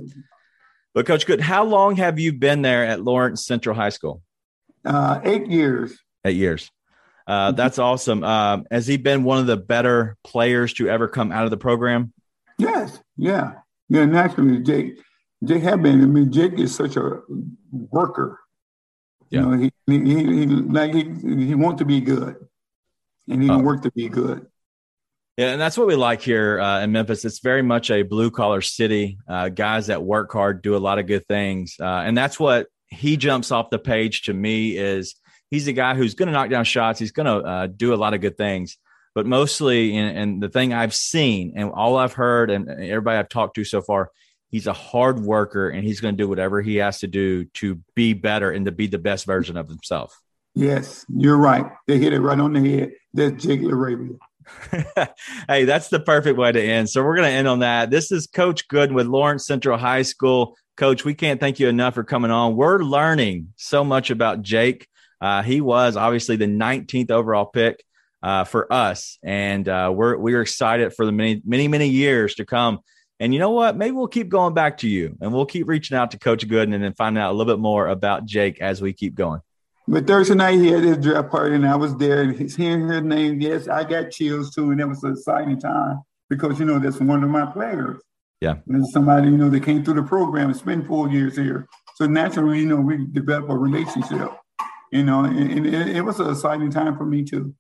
[0.96, 4.22] But Coach Good, how long have you been there at Lawrence Central High School?
[4.86, 6.00] Uh, eight years.
[6.24, 6.72] Eight years.
[7.28, 7.58] Uh, mm-hmm.
[7.58, 8.24] that's awesome.
[8.24, 11.58] Um, has he been one of the better players to ever come out of the
[11.58, 12.14] program?
[12.58, 12.98] Yes.
[13.18, 13.56] Yeah.
[13.90, 14.06] Yeah.
[14.06, 15.00] Naturally, Jake.
[15.44, 16.02] Jake have been.
[16.02, 17.20] I mean, Jake is such a
[17.72, 18.40] worker.
[19.30, 19.42] Yeah.
[19.42, 22.36] You know, he, he, he like he, he wants to be good,
[23.30, 23.60] and he oh.
[23.60, 24.48] work to be good.
[25.38, 27.26] Yeah, and that's what we like here uh, in Memphis.
[27.26, 29.18] It's very much a blue collar city.
[29.28, 32.68] Uh, guys that work hard do a lot of good things, uh, and that's what
[32.88, 35.16] he jumps off the page to me is
[35.52, 37.00] he's a guy who's going to knock down shots.
[37.00, 38.78] He's going to uh, do a lot of good things.
[39.14, 43.30] But mostly, and, and the thing I've seen and all I've heard and everybody I've
[43.30, 44.12] talked to so far,
[44.56, 47.82] he's a hard worker and he's going to do whatever he has to do to
[47.94, 50.18] be better and to be the best version of himself.
[50.54, 51.66] Yes, you're right.
[51.88, 52.92] They hit it right on the head.
[53.14, 54.18] That's Jake LaRavia.
[55.50, 56.90] hey, that's the perfect way to end.
[56.90, 57.90] So we're going to end on that.
[57.90, 60.56] This is Coach Gooden with Lawrence Central High School.
[60.78, 62.56] Coach, we can't thank you enough for coming on.
[62.56, 64.88] We're learning so much about Jake.
[65.20, 67.84] Uh, he was obviously the 19th overall pick
[68.24, 72.46] uh, for us, and uh, we're we're excited for the many many many years to
[72.46, 72.80] come.
[73.20, 73.78] And you know what?
[73.78, 76.74] Maybe we'll keep going back to you, and we'll keep reaching out to Coach Gooden
[76.74, 79.40] and then find out a little bit more about Jake as we keep going.
[79.88, 82.24] But Thursday night he had his draft party, and I was there.
[82.24, 85.60] And he's hearing his name, yes, I got chills too, and it was an exciting
[85.60, 88.02] time because you know that's one of my players.
[88.42, 91.68] Yeah, and somebody you know that came through the program and spent four years here.
[91.96, 94.32] So naturally, you know, we develop a relationship
[94.96, 97.54] you know, and, and it, it, was an exciting time for me too.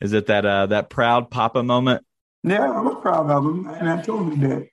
[0.00, 2.04] Is it that uh, that proud Papa moment?
[2.42, 4.68] Yeah, I was proud of him, and I told him that.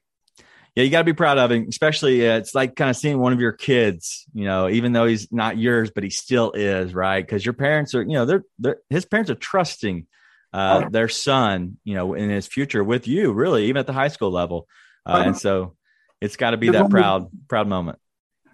[0.75, 3.17] Yeah, you got to be proud of him, especially uh, it's like kind of seeing
[3.17, 6.93] one of your kids, you know, even though he's not yours, but he still is,
[6.93, 7.25] right?
[7.25, 10.05] Because your parents are, you know, they're, they're his parents are trusting
[10.53, 10.89] uh, oh.
[10.89, 14.31] their son, you know, in his future with you, really, even at the high school
[14.31, 14.67] level,
[15.05, 15.75] uh, and so
[16.19, 17.99] it's got to be that proud, proud moment.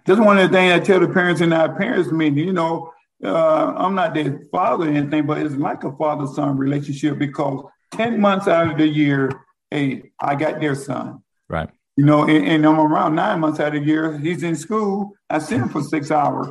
[0.06, 2.92] Just one of the things I tell the parents and our parents mean, you know,
[3.24, 7.64] uh, I'm not their father or anything, but it's like a father son relationship because
[7.92, 9.30] 10 months out of the year,
[9.70, 11.22] hey, I got their son.
[11.48, 11.70] Right.
[11.96, 15.12] You know, and, and I'm around nine months out of the year, he's in school.
[15.28, 16.48] I see him for six hours.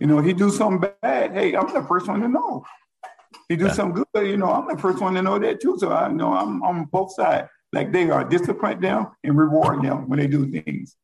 [0.00, 1.32] You know, he do something bad.
[1.32, 2.64] Hey, I'm the first one to know.
[3.48, 3.72] He do yeah.
[3.72, 4.26] something good.
[4.26, 5.76] You know, I'm the first one to know that too.
[5.78, 7.48] So I know I'm on both sides.
[7.72, 10.96] Like they are discipline them and reward them when they do things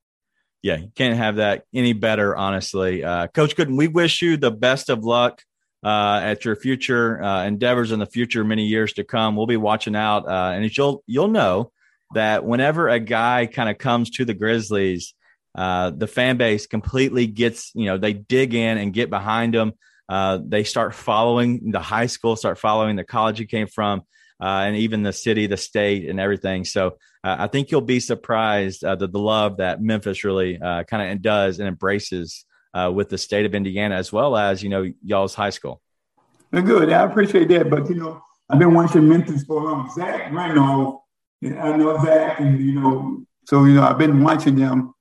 [0.62, 3.04] yeah, you can't have that any better, honestly.
[3.04, 5.42] Uh, Coach Gooden, we wish you the best of luck
[5.84, 9.36] uh, at your future uh, endeavors in the future, many years to come.
[9.36, 11.72] We'll be watching out, uh, and you'll you'll know
[12.14, 15.14] that whenever a guy kind of comes to the Grizzlies,
[15.54, 19.72] uh, the fan base completely gets you know they dig in and get behind him.
[20.08, 24.02] Uh, they start following the high school, start following the college he came from.
[24.40, 26.64] uh, and even the city, the state, and everything.
[26.64, 30.84] So uh, I think you'll be surprised uh, the, the love that Memphis really uh,
[30.84, 32.44] kind of does and embraces
[32.92, 35.80] with the state of Indiana, as well as you know y'all's high school.
[36.52, 39.90] Good, I appreciate that, but you know I've been watching Memphis for a long.
[39.90, 41.00] Zach Randolph,
[41.42, 44.94] I know that, and you know, so you know I've been watching them.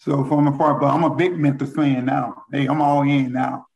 [0.00, 2.44] So from afar, but I'm a big Memphis fan now.
[2.52, 3.66] Hey, I'm all in now.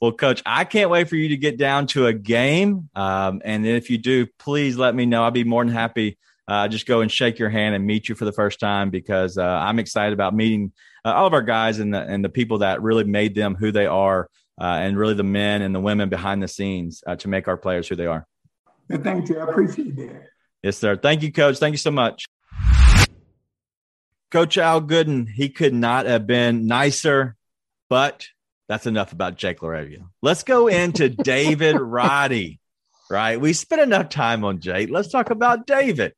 [0.00, 2.88] Well, coach, I can't wait for you to get down to a game.
[2.94, 5.24] Um, and if you do, please let me know.
[5.24, 6.18] I'll be more than happy.
[6.46, 9.38] Uh, just go and shake your hand and meet you for the first time because
[9.38, 10.72] uh, I'm excited about meeting
[11.04, 13.70] uh, all of our guys and the, and the people that really made them who
[13.70, 14.28] they are,
[14.60, 17.56] uh, and really the men and the women behind the scenes uh, to make our
[17.56, 18.26] players who they are.
[18.90, 19.38] Thank you.
[19.38, 20.28] I appreciate that.
[20.62, 20.96] Yes, sir.
[20.96, 21.58] Thank you, coach.
[21.58, 22.26] Thank you so much.
[24.30, 27.36] Coach Al Gooden, he could not have been nicer,
[27.88, 28.26] but
[28.68, 30.06] that's enough about Jake LaRavia.
[30.20, 32.60] Let's go into David Roddy,
[33.08, 33.40] right?
[33.40, 34.90] We spent enough time on Jake.
[34.90, 36.12] Let's talk about David.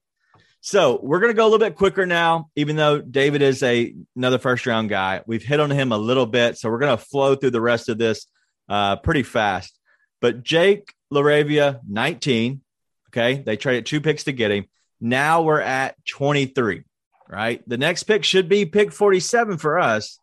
[0.62, 3.94] So we're going to go a little bit quicker now, even though David is a
[4.16, 5.22] another first round guy.
[5.26, 7.88] We've hit on him a little bit, so we're going to flow through the rest
[7.88, 8.26] of this
[8.68, 9.78] uh, pretty fast.
[10.20, 12.60] But Jake LaRavia, 19.
[13.10, 14.66] Okay, they traded two picks to get him.
[15.00, 16.84] Now we're at 23.
[17.28, 20.18] Right, the next pick should be pick 47 for us,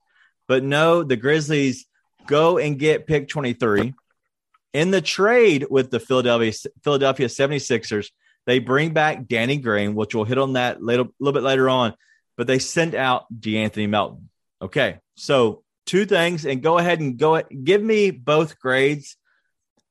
[0.47, 1.85] but no, the Grizzlies
[2.27, 3.93] go and get pick 23.
[4.73, 6.51] In the trade with the Philadelphia
[6.83, 8.09] Philadelphia 76ers,
[8.45, 11.69] they bring back Danny Green, which we'll hit on that a little, little bit later
[11.69, 11.93] on,
[12.35, 14.29] but they send out De'Anthony Melton.
[14.61, 19.17] Okay, so two things, and go ahead and go give me both grades.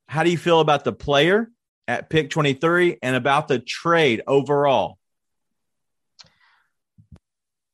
[0.07, 1.49] How do you feel about the player
[1.87, 4.97] at pick 23 and about the trade overall?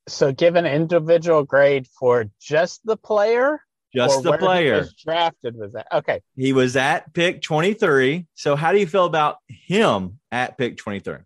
[0.08, 3.62] So, give an individual grade for just the player
[3.93, 4.88] just the player.
[5.04, 5.88] drafted was that?
[5.91, 6.21] Okay.
[6.36, 8.26] He was at pick 23.
[8.34, 11.17] So how do you feel about him at pick 23?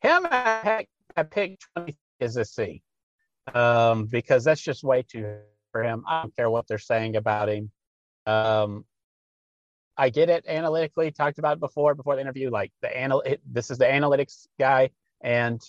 [0.00, 2.82] Him at, at pick 23 is a C.
[3.54, 5.36] Um, because that's just way too
[5.72, 6.04] for him.
[6.08, 7.70] I don't care what they're saying about him.
[8.26, 8.84] Um,
[9.96, 13.78] I get it analytically, talked about before, before the interview, like the anal this is
[13.78, 14.90] the analytics guy,
[15.22, 15.60] and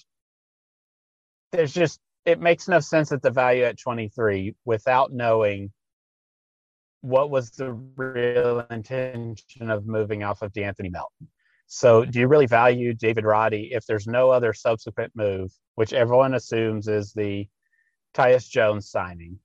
[1.51, 5.71] there's just it makes no sense at the value at 23 without knowing
[7.01, 11.27] what was the real intention of moving off of De'Anthony Melton.
[11.67, 16.33] So, do you really value David Roddy if there's no other subsequent move, which everyone
[16.33, 17.47] assumes is the
[18.13, 19.39] Tyus Jones signing?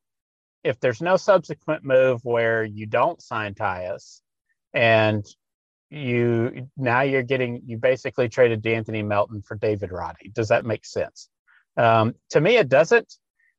[0.62, 4.20] If there's no subsequent move where you don't sign Tyus
[4.78, 5.26] and
[5.90, 10.86] you now you're getting you basically traded De'Anthony Melton for David Roddy, does that make
[10.86, 11.28] sense?
[11.76, 13.12] Um, to me, it doesn't.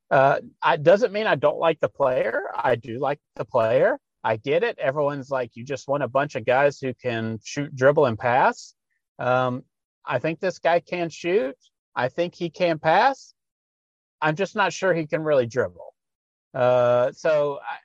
[0.10, 2.44] Uh, it doesn't mean I don't like the player.
[2.56, 4.00] I do like the player.
[4.24, 4.80] I get it.
[4.80, 8.74] Everyone's like, you just want a bunch of guys who can shoot, dribble, and pass.
[9.20, 9.64] Um,
[10.06, 11.56] I think this guy can shoot.
[11.96, 13.34] I think he can pass.
[14.22, 15.94] I'm just not sure he can really dribble.
[16.54, 17.76] Uh, so I,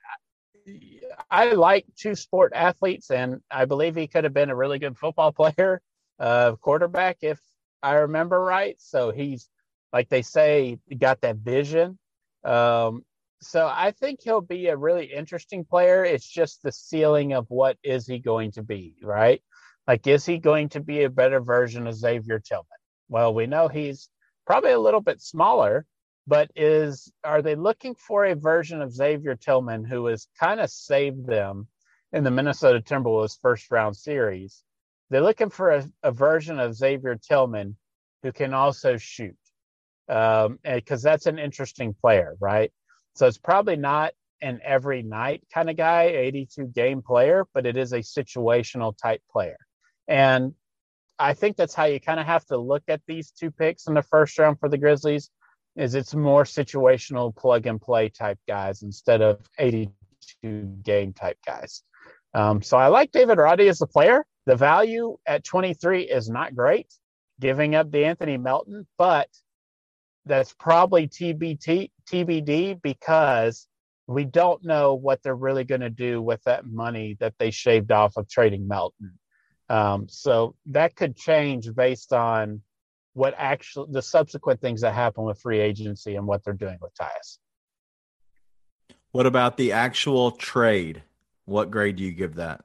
[1.30, 4.96] I, like two sport athletes, and I believe he could have been a really good
[4.96, 5.80] football player,
[6.18, 7.40] uh, quarterback, if
[7.82, 8.76] I remember right.
[8.78, 9.48] So he's
[9.92, 11.98] like they say, got that vision.
[12.44, 13.04] Um,
[13.40, 16.04] so I think he'll be a really interesting player.
[16.04, 19.40] It's just the ceiling of what is he going to be, right?
[19.86, 22.66] Like, is he going to be a better version of Xavier Tillman?
[23.08, 24.08] Well, we know he's
[24.46, 25.86] probably a little bit smaller,
[26.26, 30.70] but is are they looking for a version of Xavier Tillman who has kind of
[30.70, 31.68] saved them
[32.12, 34.62] in the Minnesota Timberwolves first round series?
[35.10, 37.76] They're looking for a, a version of Xavier Tillman
[38.22, 39.36] who can also shoot
[40.08, 42.72] um, because that's an interesting player, right?
[43.14, 47.76] So it's probably not an every night kind of guy, 82 game player, but it
[47.76, 49.56] is a situational type player.
[50.08, 50.54] And
[51.18, 53.94] I think that's how you kind of have to look at these two picks in
[53.94, 55.30] the first round for the Grizzlies
[55.76, 61.82] is it's more situational plug and play type guys instead of 82 game type guys.
[62.32, 64.24] Um, so I like David Roddy as a player.
[64.46, 66.92] The value at 23 is not great,
[67.40, 69.28] giving up De'Anthony Melton, but
[70.26, 73.66] that's probably TBT, TBD because
[74.06, 77.90] we don't know what they're really going to do with that money that they shaved
[77.90, 79.18] off of trading Melton.
[79.68, 82.60] Um, so that could change based on
[83.14, 86.92] what actually the subsequent things that happen with free agency and what they're doing with
[86.94, 87.38] Tyus.
[89.12, 91.02] What about the actual trade?
[91.44, 92.64] What grade do you give that?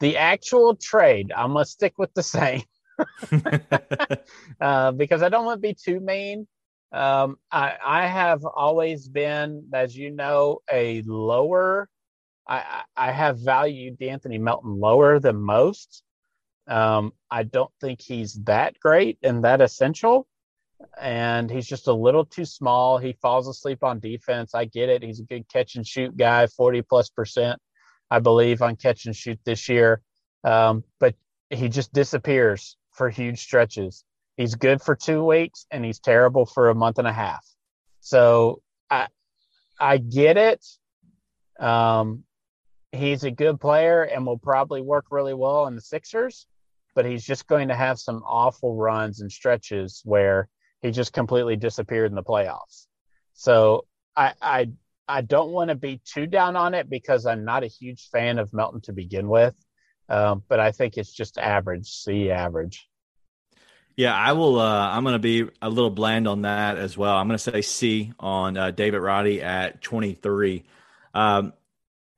[0.00, 2.62] The actual trade, I'm gonna stick with the same.
[4.60, 6.46] uh, because I don't want to be too mean.
[6.92, 11.88] Um, I, I have always been, as you know, a lower.
[12.46, 16.02] I, I have valued Anthony Melton lower than most.
[16.68, 20.26] Um, I don't think he's that great and that essential.
[21.00, 22.98] And he's just a little too small.
[22.98, 24.54] He falls asleep on defense.
[24.54, 25.02] I get it.
[25.02, 27.58] He's a good catch and shoot guy, 40 plus percent,
[28.10, 30.02] I believe, on catch and shoot this year.
[30.44, 31.14] Um, but
[31.50, 34.04] he just disappears for huge stretches.
[34.36, 37.44] He's good for two weeks and he's terrible for a month and a half.
[38.00, 39.08] So I
[39.80, 40.64] I get it.
[41.58, 42.24] Um,
[42.92, 46.46] he's a good player and will probably work really well in the Sixers,
[46.94, 50.48] but he's just going to have some awful runs and stretches where
[50.82, 52.86] he just completely disappeared in the playoffs.
[53.34, 53.86] So
[54.16, 54.70] I I
[55.06, 58.38] I don't want to be too down on it because I'm not a huge fan
[58.38, 59.54] of Melton to begin with,
[60.08, 62.88] um, but I think it's just average, C average.
[63.96, 64.60] Yeah, I will.
[64.60, 67.16] Uh, I'm going to be a little bland on that as well.
[67.16, 70.62] I'm going to say C on uh, David Roddy at 23.
[71.14, 71.52] Um,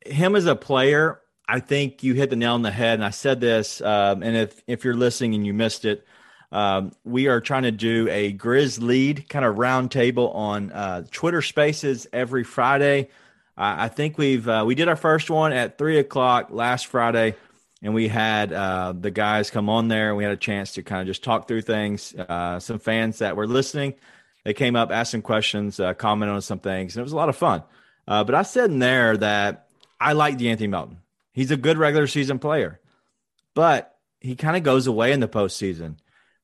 [0.04, 1.19] him as a player,
[1.50, 2.94] I think you hit the nail on the head.
[2.94, 6.06] And I said this, um, and if if you're listening and you missed it,
[6.52, 11.42] um, we are trying to do a Grizz lead kind of roundtable on uh, Twitter
[11.42, 13.08] Spaces every Friday.
[13.62, 17.34] I think we've uh, we did our first one at three o'clock last Friday
[17.82, 20.08] and we had uh, the guys come on there.
[20.08, 22.14] And we had a chance to kind of just talk through things.
[22.14, 23.94] Uh, some fans that were listening,
[24.44, 27.16] they came up, asked some questions, uh, commented on some things, and it was a
[27.16, 27.62] lot of fun.
[28.06, 29.68] Uh, but I said in there that
[30.00, 30.98] I like De'Anthony Melton.
[31.40, 32.80] He's a good regular season player,
[33.54, 35.96] but he kind of goes away in the postseason.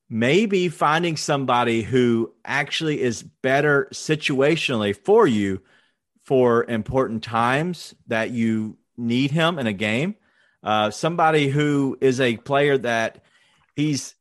[0.08, 5.62] Maybe finding somebody who actually is better situationally for you
[6.24, 10.16] for important times that you need him in a game
[10.66, 13.22] uh, somebody who is a player that
[13.76, 14.16] he's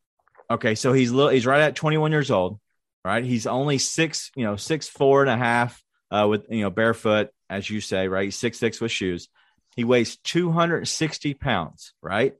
[0.49, 0.75] okay.
[0.75, 2.59] So he's little, he's right at 21 years old,
[3.03, 3.23] right?
[3.23, 7.31] He's only six, you know, six four and a half uh, with you know barefoot,
[7.49, 8.25] as you say, right?
[8.25, 9.27] He's six six with shoes.
[9.75, 12.35] He weighs 260 pounds, right?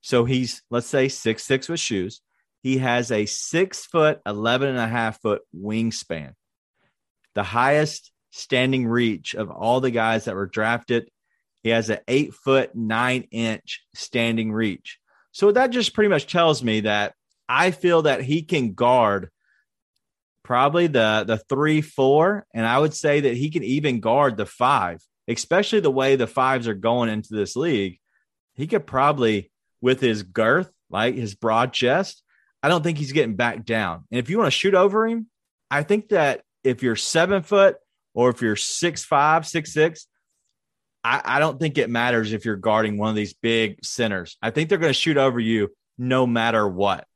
[0.00, 2.20] So he's let's say six six with shoes.
[2.62, 6.32] He has a six foot, 11 and a half foot wingspan,
[7.34, 11.08] the highest standing reach of all the guys that were drafted
[11.64, 14.98] he has an eight foot nine inch standing reach.
[15.32, 17.14] So that just pretty much tells me that
[17.48, 19.30] I feel that he can guard
[20.42, 24.44] probably the the three four, and I would say that he can even guard the
[24.44, 27.98] five, especially the way the fives are going into this league.
[28.54, 29.50] He could probably
[29.80, 32.22] with his girth, like his broad chest.
[32.62, 34.04] I don't think he's getting back down.
[34.10, 35.26] And if you want to shoot over him,
[35.70, 37.76] I think that if you're seven foot
[38.14, 40.06] or if you're six five, six six,
[41.02, 44.38] I, I don't think it matters if you're guarding one of these big centers.
[44.40, 47.06] I think they're going to shoot over you no matter what.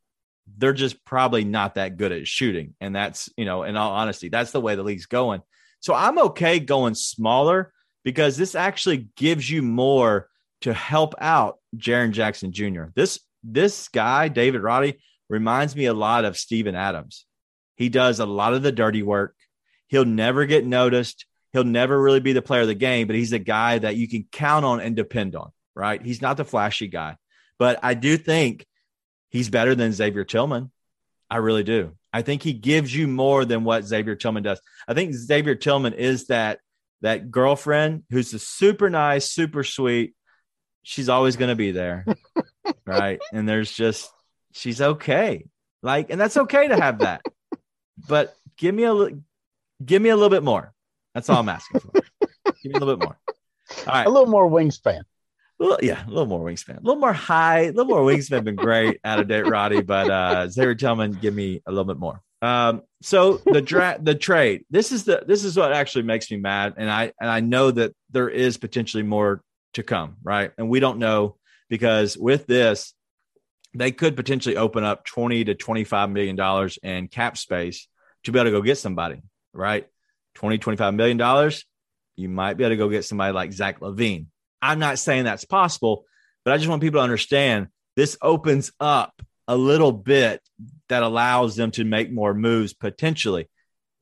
[0.58, 2.74] They're just probably not that good at shooting.
[2.80, 5.40] And that's, you know, in all honesty, that's the way the league's going.
[5.80, 7.72] So I'm okay going smaller
[8.04, 10.28] because this actually gives you more
[10.62, 12.84] to help out Jaren Jackson Jr.
[12.94, 17.24] This this guy, David Roddy, reminds me a lot of Steven Adams.
[17.76, 19.34] He does a lot of the dirty work.
[19.86, 23.32] He'll never get noticed he'll never really be the player of the game, but he's
[23.32, 26.02] a guy that you can count on and depend on, right?
[26.02, 27.16] He's not the flashy guy,
[27.58, 28.66] but I do think
[29.30, 30.70] he's better than Xavier Tillman.
[31.30, 31.94] I really do.
[32.12, 34.60] I think he gives you more than what Xavier Tillman does.
[34.86, 36.60] I think Xavier Tillman is that
[37.02, 40.14] that girlfriend who's a super nice, super sweet.
[40.82, 42.04] She's always going to be there,
[42.86, 43.20] right?
[43.32, 44.10] And there's just
[44.52, 45.44] she's okay,
[45.82, 47.22] like, and that's okay to have that.
[48.08, 49.10] But give me a
[49.84, 50.72] give me a little bit more.
[51.14, 51.92] That's all I'm asking for.
[52.62, 53.18] Give me a little bit more.
[53.86, 54.06] All right.
[54.06, 55.02] A little more wingspan.
[55.58, 58.44] Well, yeah, a little more wingspan, a little more high, a little more wingspan.
[58.44, 61.98] Been great out of date, Roddy, but uh, Xavier Tillman, give me a little bit
[61.98, 62.22] more.
[62.40, 64.64] Um, so the dra- the trade.
[64.70, 67.70] This is the this is what actually makes me mad, and I and I know
[67.70, 69.42] that there is potentially more
[69.74, 70.52] to come, right?
[70.58, 71.36] And we don't know
[71.68, 72.94] because with this,
[73.74, 77.88] they could potentially open up twenty to twenty five million dollars in cap space
[78.24, 79.22] to be able to go get somebody,
[79.52, 79.86] right?
[80.34, 81.64] 20, 25 million dollars,
[82.16, 84.26] you might be able to go get somebody like Zach LaVine.
[84.62, 86.04] I'm not saying that's possible,
[86.44, 90.42] but I just want people to understand this opens up a little bit
[90.88, 93.48] that allows them to make more moves potentially,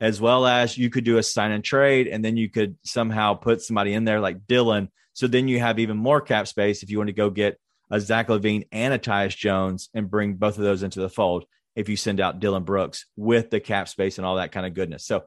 [0.01, 3.35] as well as you could do a sign and trade, and then you could somehow
[3.35, 4.91] put somebody in there like Dillon.
[5.15, 7.59] So then you have even more cap space if you want to go get
[7.91, 11.45] a Zach LaVine and a Tyus Jones and bring both of those into the fold
[11.77, 14.75] if you send out Dillon Brooks with the cap space and all that kind of
[14.75, 15.07] goodness.
[15.07, 15.25] So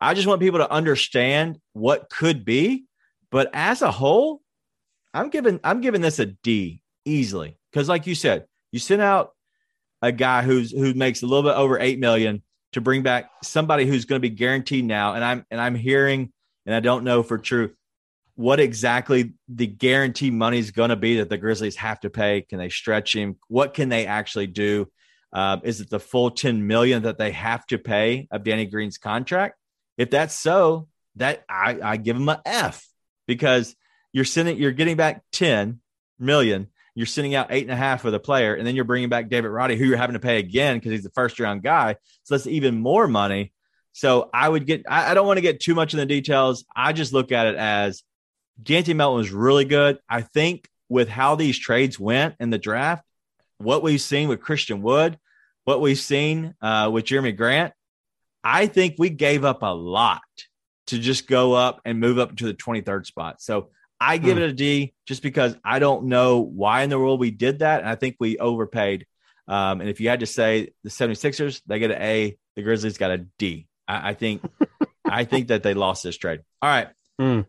[0.00, 2.86] I just want people to understand what could be.
[3.30, 4.40] But as a whole,
[5.14, 9.32] I'm giving I'm giving this a D easily because, like you said, you send out
[10.02, 12.42] a guy who's who makes a little bit over eight million
[12.72, 16.32] to bring back somebody who's going to be guaranteed now, and I'm and I'm hearing,
[16.66, 17.72] and I don't know for true,
[18.34, 22.42] what exactly the guarantee money is going to be that the Grizzlies have to pay.
[22.42, 23.36] Can they stretch him?
[23.48, 24.88] What can they actually do?
[25.32, 28.98] Uh, is it the full 10 million that they have to pay of Danny Green's
[28.98, 29.56] contract?
[29.96, 32.86] If that's so, that I, I give him a F
[33.26, 33.76] because
[34.12, 35.80] you're sending you're getting back 10
[36.18, 36.68] million.
[37.00, 39.30] You're sending out eight and a half for the player, and then you're bringing back
[39.30, 41.96] David Roddy, who you're having to pay again because he's the first round guy.
[42.24, 43.54] So that's even more money.
[43.94, 46.66] So I would get, I, I don't want to get too much in the details.
[46.76, 48.02] I just look at it as
[48.62, 49.98] De'Anthony Melton was really good.
[50.10, 53.02] I think with how these trades went in the draft,
[53.56, 55.18] what we've seen with Christian Wood,
[55.64, 57.72] what we've seen uh, with Jerami Grant,
[58.44, 60.20] I think we gave up a lot
[60.88, 63.40] to just go up and move up to the 23rd spot.
[63.40, 63.70] So
[64.00, 64.44] I give hmm.
[64.44, 67.80] it a D just because I don't know why in the world we did that.
[67.80, 69.06] And I think we overpaid.
[69.46, 72.98] Um, and if you had to say the 76ers, they get an A, the Grizzlies
[72.98, 73.66] got a D.
[73.86, 74.42] I, I think
[75.04, 76.40] I think that they lost this trade.
[76.62, 76.88] All right.
[77.18, 77.40] Hmm.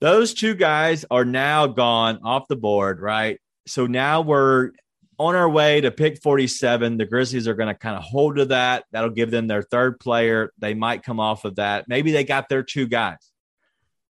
[0.00, 3.40] Those two guys are now gone off the board, right?
[3.68, 4.72] So now we're
[5.18, 6.96] on our way to pick 47.
[6.96, 8.84] The Grizzlies are going to kind of hold to that.
[8.90, 10.52] That'll give them their third player.
[10.58, 11.88] They might come off of that.
[11.88, 13.31] Maybe they got their two guys.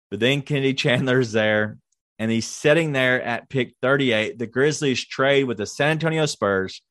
[0.10, 1.78] But then Kennedy Chandler's there,
[2.20, 4.40] and he's sitting there at pick 38.
[4.40, 6.82] The Grizzlies trade with the San Antonio Spurs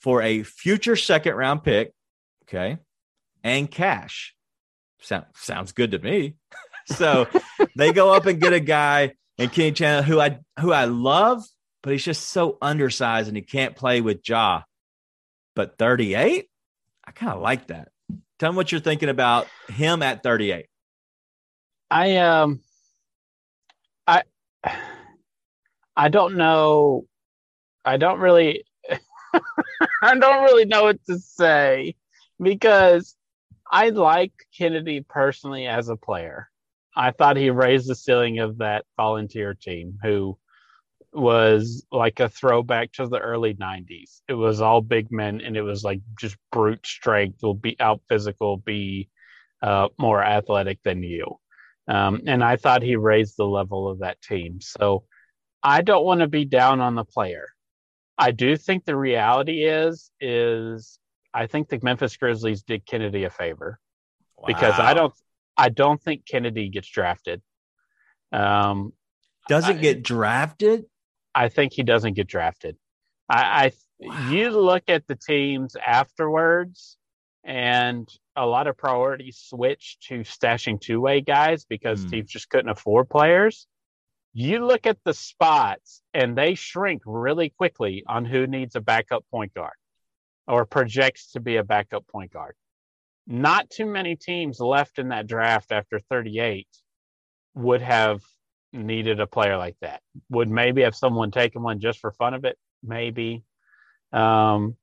[0.00, 1.92] for a future second round pick.
[2.44, 2.78] Okay.
[3.44, 4.34] And cash.
[5.00, 6.34] Sound, sounds good to me.
[6.86, 7.26] so
[7.76, 11.44] they go up and get a guy and Kenny Chandler who I who I love,
[11.82, 14.62] but he's just so undersized and he can't play with Ja.
[15.54, 16.48] But 38,
[17.04, 17.88] I kind of like that.
[18.38, 20.66] Tell me what you're thinking about him at 38.
[21.92, 22.60] I um
[24.06, 24.22] I
[25.94, 27.04] I don't know
[27.84, 28.64] I don't really
[30.02, 31.96] I don't really know what to say
[32.40, 33.14] because
[33.70, 36.48] I like Kennedy personally as a player.
[36.96, 40.38] I thought he raised the ceiling of that volunteer team who
[41.12, 44.22] was like a throwback to the early 90s.
[44.28, 48.00] It was all big men and it was like just brute strength, will be out
[48.08, 49.10] physical, be
[49.62, 51.38] uh, more athletic than you.
[51.88, 54.60] Um, and I thought he raised the level of that team.
[54.60, 55.04] So
[55.62, 57.48] I don't want to be down on the player.
[58.18, 60.98] I do think the reality is is
[61.34, 63.80] I think the Memphis Grizzlies did Kennedy a favor
[64.36, 64.44] wow.
[64.46, 65.14] because I don't
[65.56, 67.42] I don't think Kennedy gets drafted.
[68.32, 68.92] Um,
[69.48, 70.84] doesn't I, get drafted.
[71.34, 72.76] I think he doesn't get drafted.
[73.28, 74.30] I, I wow.
[74.30, 76.96] you look at the teams afterwards,
[77.44, 82.10] and a lot of priorities switch to stashing two way guys because mm.
[82.10, 83.66] teams just couldn't afford players.
[84.34, 89.24] You look at the spots, and they shrink really quickly on who needs a backup
[89.30, 89.74] point guard
[90.48, 92.54] or projects to be a backup point guard
[93.26, 96.66] not too many teams left in that draft after 38
[97.54, 98.20] would have
[98.72, 100.00] needed a player like that.
[100.30, 102.58] Would maybe have someone taken one just for fun of it?
[102.82, 103.44] Maybe.
[104.12, 104.76] Um,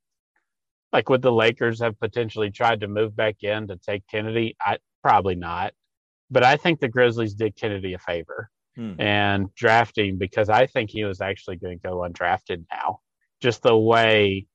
[0.92, 4.56] like would the Lakers have potentially tried to move back in to take Kennedy?
[4.60, 5.74] I probably not.
[6.32, 8.94] But I think the Grizzlies did Kennedy a favor hmm.
[9.00, 13.00] and drafting because I think he was actually going to go undrafted now.
[13.42, 14.46] Just the way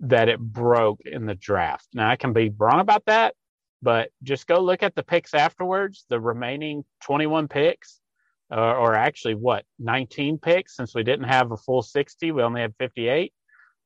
[0.00, 1.88] that it broke in the draft.
[1.94, 3.34] Now, I can be wrong about that,
[3.82, 6.04] but just go look at the picks afterwards.
[6.08, 8.00] The remaining 21 picks,
[8.50, 12.60] uh, or actually, what, 19 picks, since we didn't have a full 60, we only
[12.60, 13.32] had 58.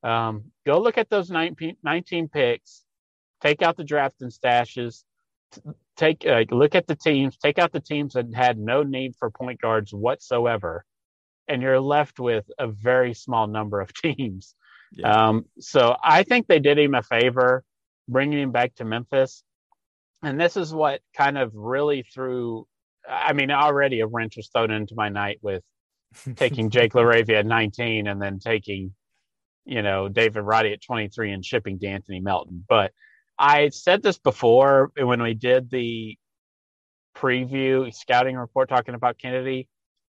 [0.07, 2.85] Um, go look at those 19, 19 picks,
[3.41, 5.03] take out the draft and stashes,
[5.97, 9.31] take uh, look at the teams, take out the teams that had no need for
[9.31, 10.85] point guards whatsoever,
[11.49, 14.55] and you're left with a very small number of teams.
[14.93, 15.29] Yeah.
[15.29, 17.65] Um, so I think they did him a favor
[18.09, 19.43] bringing him back to Memphis.
[20.23, 22.67] And this is what kind of really threw,
[23.09, 25.63] I mean, already a wrench was thrown into my night with
[26.37, 28.95] taking Jake LaRavia at 19 and then taking,
[29.67, 32.65] you know, David Roddy at 23 and shipping De'Anthony Melton.
[32.69, 32.93] But
[33.39, 36.17] I said this before when we did the
[37.17, 39.69] preview scouting report talking about Kennedy.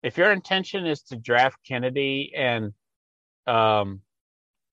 [0.02, 2.72] If your intention is to draft Kennedy and
[3.46, 4.02] um,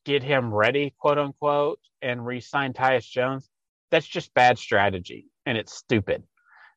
[0.04, 3.50] get him ready, quote unquote, and re-sign Tyus Jones,
[3.90, 6.24] that's just bad strategy and it's stupid.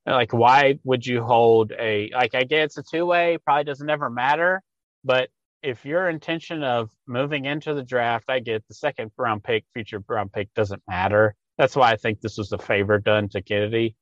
[0.07, 2.35] Like, why would you hold a like?
[2.35, 4.63] I get it's a two-way, probably doesn't ever matter,
[5.05, 5.29] but
[5.63, 10.03] if your intention of moving into the draft, I get the second round pick, future
[10.07, 11.35] round pick doesn't matter.
[11.57, 13.97] That's why I think this was a favor done to Kennedy,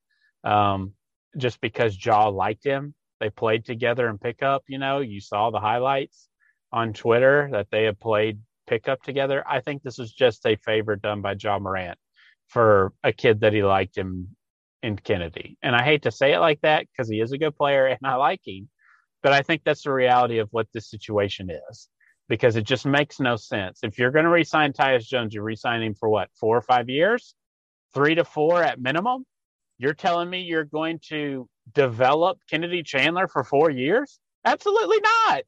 [0.45, 0.93] um,
[1.37, 2.95] just because Ja liked him.
[3.21, 4.65] They played together in pickup.
[4.69, 6.29] You know, you saw the highlights
[6.73, 9.43] on Twitter that they had played pickup together.
[9.49, 11.99] I think this was just a favor done by Ja Morant
[12.49, 14.37] for a kid that he liked him
[14.83, 15.57] in Kennedy.
[15.63, 17.99] And I hate to say it like that because he is a good player and
[18.05, 18.69] I like him,
[19.23, 21.89] but I think that's the reality of what this situation is
[22.29, 23.81] because it just makes no sense.
[23.83, 26.89] If you're going to resign Tyus Jones, you resign him for what, four or five
[26.89, 27.35] years,
[27.95, 29.25] three to four at minimum.
[29.79, 34.19] You're telling me you're going to develop Kennedy Chandler for four years?
[34.45, 35.43] Absolutely not.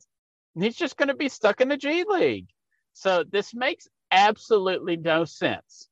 [0.58, 2.48] He's just going to be stuck in the G League.
[2.92, 5.88] So this makes absolutely no sense.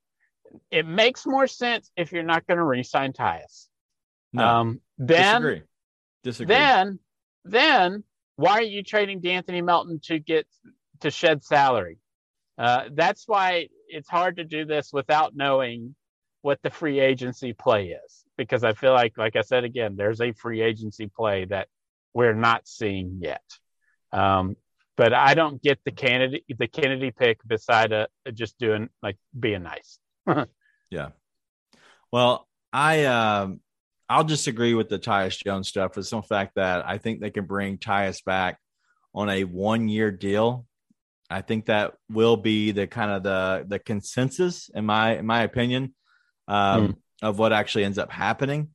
[0.70, 3.66] It makes more sense if you're not going to re-sign Tyus.
[4.32, 5.62] No, um, then, disagree.
[6.22, 6.54] Disagree.
[6.54, 6.98] then,
[7.50, 8.04] then,
[8.36, 10.46] why are you trading De'Anthony Melton to get
[11.00, 11.98] to shed salary?
[12.58, 15.94] Uh, that's why it's hard to do this without knowing
[16.42, 20.20] what the free agency play is, because I feel like, like I said again, there's
[20.20, 21.68] a free agency play that
[22.14, 23.42] we're not seeing yet.
[24.12, 24.56] Um,
[24.96, 29.18] but I don't get the Kennedy the Kennedy pick beside a, a just doing like
[29.38, 29.98] being nice.
[30.90, 31.08] yeah.
[32.10, 33.60] Well, I um
[34.08, 37.30] I'll just agree with the Tyus Jones stuff for some fact that I think they
[37.30, 38.58] can bring Tyus back
[39.14, 40.66] on a one year deal.
[41.28, 45.42] I think that will be the kind of the the consensus in my in my
[45.42, 45.94] opinion
[46.46, 46.96] um, mm.
[47.22, 48.68] of what actually ends up happening.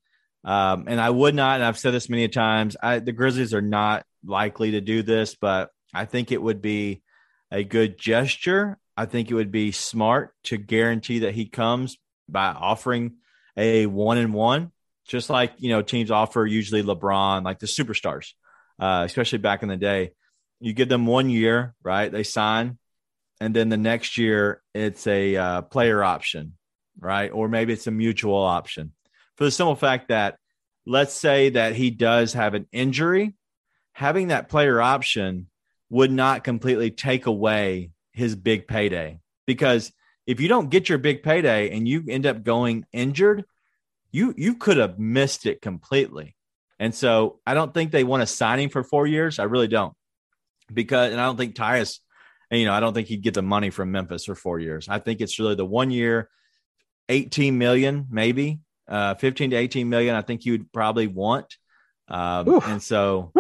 [0.44, 3.62] Um, and I would not, and I've said this many times, I, the Grizzlies are
[3.62, 7.04] not likely to do this, but I think it would be
[7.52, 8.80] a good gesture.
[8.98, 13.18] I think it would be smart to guarantee that he comes by offering
[13.56, 14.72] a one and one,
[15.12, 18.34] just like you know teams offer usually LeBron, like the superstars,
[18.80, 20.14] uh, especially back in the day.
[20.60, 22.12] You give them one year, right?
[22.12, 22.78] They sign,
[23.40, 26.54] and then the next year it's a uh, player option,
[27.00, 27.30] right?
[27.32, 28.94] Or maybe it's a mutual option
[29.42, 30.38] for the simple fact that
[30.86, 33.34] let's say that he does have an injury,
[33.94, 35.48] having that player option
[35.90, 39.20] would not completely take away his big payday.
[39.48, 39.92] Because
[40.28, 43.46] if you don't get your big payday and you end up going injured,
[44.12, 46.36] you you could have missed it completely.
[46.80, 49.40] And so I don't think they want to sign him for four years.
[49.40, 49.94] I really don't.
[50.74, 52.00] Because and I don't think Tyus,
[52.50, 54.88] you know, I don't think he'd get the money from Memphis for four years.
[54.90, 56.30] I think it's really the one year,
[57.10, 60.16] 18 million, maybe, uh, 15 to 18 million.
[60.16, 61.56] I think you would probably want.
[62.08, 63.32] Um, and so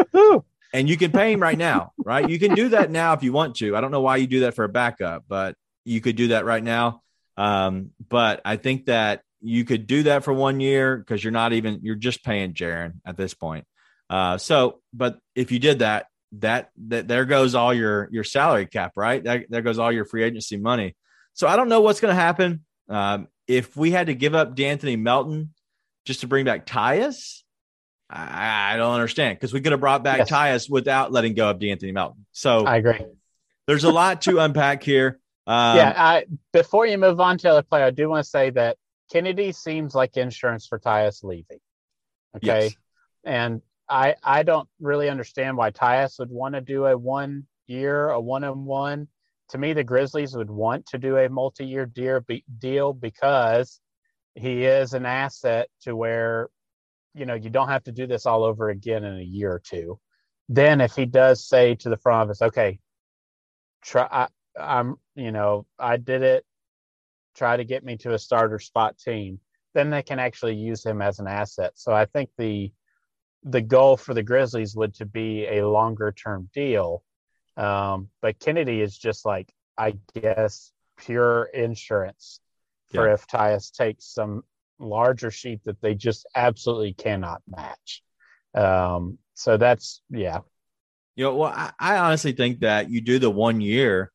[0.73, 2.29] and you can pay him right now, right?
[2.29, 3.75] You can do that now if you want to.
[3.75, 6.45] I don't know why you do that for a backup, but you could do that
[6.45, 7.01] right now.
[7.37, 11.53] Um, but I think that you could do that for one year because you're not
[11.53, 13.65] even you're just paying Jaren at this point.
[14.09, 18.65] Uh, so, but if you did that, that that there goes all your your salary
[18.65, 19.23] cap, right?
[19.23, 20.95] That, there goes all your free agency money.
[21.33, 22.65] So I don't know what's going to happen.
[22.89, 25.53] Um, if we had to give up De'Anthony Melton
[26.05, 27.41] just to bring back Tyus,
[28.09, 30.29] I, I don't understand because we could have brought back yes.
[30.29, 32.25] Tyus without letting go of De'Anthony Melton.
[32.31, 33.05] So I agree.
[33.67, 35.17] There's a lot to unpack here.
[35.47, 38.51] Um, yeah, I, before you move on to other play, I do want to say
[38.51, 38.77] that
[39.11, 41.59] Kennedy seems like insurance for Tyus leaving.
[42.37, 42.75] Okay, yes.
[43.23, 48.09] and I I don't really understand why Tyus would want to do a one year,
[48.09, 49.07] a one on one.
[49.49, 53.81] To me, the Grizzlies would want to do a multi year deal because
[54.35, 56.49] he is an asset to where
[57.13, 59.59] you know, you don't have to do this all over again in a year or
[59.59, 59.99] two.
[60.49, 62.79] Then if he does say to the front office, okay,
[63.83, 64.27] try, I,
[64.59, 66.45] I'm, you know, I did it,
[67.35, 69.39] try to get me to a starter spot team,
[69.73, 71.73] then they can actually use him as an asset.
[71.75, 72.71] So I think the,
[73.43, 77.03] the goal for the Grizzlies would to be a longer term deal.
[77.57, 82.39] Um, but Kennedy is just like, I guess, pure insurance
[82.91, 83.13] for yeah.
[83.13, 84.43] if Tyus takes some
[84.79, 88.03] larger sheet that they just absolutely cannot match.
[88.53, 90.39] Um, so that's yeah.
[91.15, 94.11] You know, well, I, I, honestly think that you do the one year,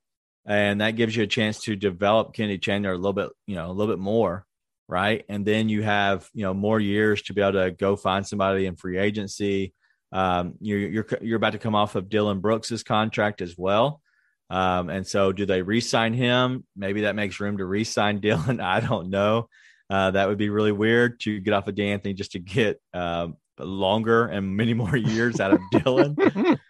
[0.47, 3.71] and that gives you a chance to develop Kenny Chandler a little bit, you know,
[3.71, 4.47] a little bit more,
[4.89, 5.25] right?
[5.29, 8.67] And then you have you know more years to be able to go find somebody
[8.67, 9.75] in free agency.
[10.13, 14.01] Um, you're you're you're about to come off of Dillon Brooks's contract as well.
[14.49, 16.65] Um, and so, do they re-sign him?
[16.77, 18.61] Maybe that makes room to re-sign Dillon.
[18.61, 19.49] I don't know.
[19.89, 23.37] Uh, that would be really weird to get off of De'Anthony just to get um,
[23.59, 26.17] longer and many more years out of Dillon.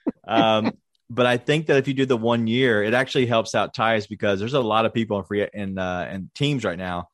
[0.27, 0.73] um,
[1.09, 4.09] but I think that if you do the one year, it actually helps out Tyus
[4.09, 7.09] because there's a lot of people in free in uh, in teams right now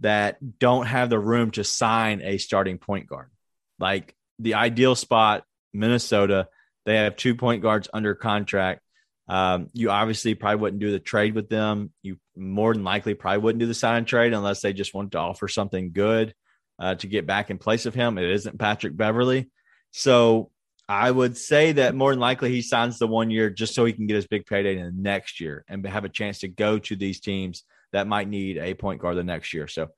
[0.00, 3.30] that don't have the room to sign a starting point guard.
[3.78, 6.48] Like the ideal spot, Minnesota,
[6.84, 8.80] they have two point guards under contract.
[9.28, 11.92] Um, you obviously probably wouldn't do the trade with them.
[12.02, 15.18] You more than likely probably wouldn't do the sign trade unless they just wanted to
[15.18, 16.34] offer something good
[16.78, 18.18] uh, to get back in place of him.
[18.18, 19.50] It isn't Patrick Beverley.
[19.92, 20.50] So
[20.88, 23.92] I would say that more than likely he signs the one year just so he
[23.92, 26.78] can get his big payday in the next year and have a chance to go
[26.78, 29.66] to these teams that might need a point guard the next year.
[29.68, 29.88] So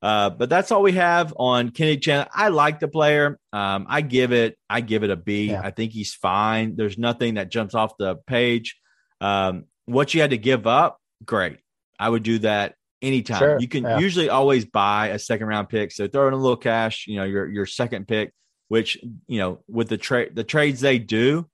[0.00, 2.30] Uh, but that's all we have on Kennedy Chandler.
[2.32, 3.38] I like the player.
[3.52, 5.50] Um, I give it, I give it a B.
[5.50, 5.60] Yeah.
[5.64, 6.76] I think he's fine.
[6.76, 8.78] There's nothing that jumps off the page.
[9.20, 11.58] Um, what you had to give up, great.
[11.98, 13.38] I would do that anytime.
[13.40, 13.98] Sure, You can yeah.
[13.98, 15.90] usually always buy a second round pick.
[15.90, 18.32] So throw in a little cash, you know, your your second pick,
[18.68, 21.48] which you know, with the trade the trades they do,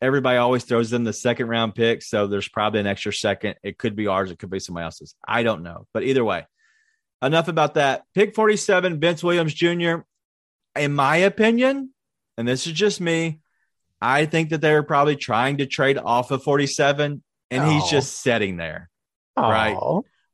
[0.00, 2.02] everybody always throws in the second round pick.
[2.02, 3.56] So there's probably an extra second.
[3.62, 5.14] It could be ours, it could be somebody else's.
[5.26, 5.86] I don't know.
[5.92, 6.46] But either way,
[7.22, 8.02] enough about that.
[8.14, 10.00] Pick 47, Vince Williams Jr.
[10.76, 11.90] In my opinion,
[12.36, 13.40] and this is just me,
[14.00, 17.88] I think that they're probably trying to trade off of 47, and he's Oh.
[17.90, 18.88] just sitting there.
[19.36, 19.76] Right.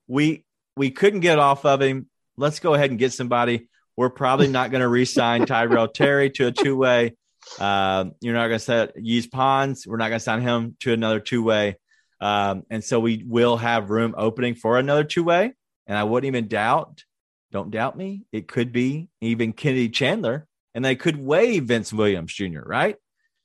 [0.06, 0.44] We
[0.76, 2.08] we couldn't get off of him.
[2.36, 3.68] Let's go ahead and get somebody.
[3.96, 7.16] We're probably not going to re-sign Tyrell Terry to a two-way.
[7.58, 9.86] Um, you're not going to set Yves Pons.
[9.86, 11.76] We're not going to sign him to another two-way.
[12.20, 15.52] Um, and so we will have room opening for another two-way.
[15.86, 17.04] And I wouldn't even doubt,
[17.52, 22.32] don't doubt me, it could be even Kennedy Chandler, and they could waive Vince Williams
[22.32, 22.96] Jr., right?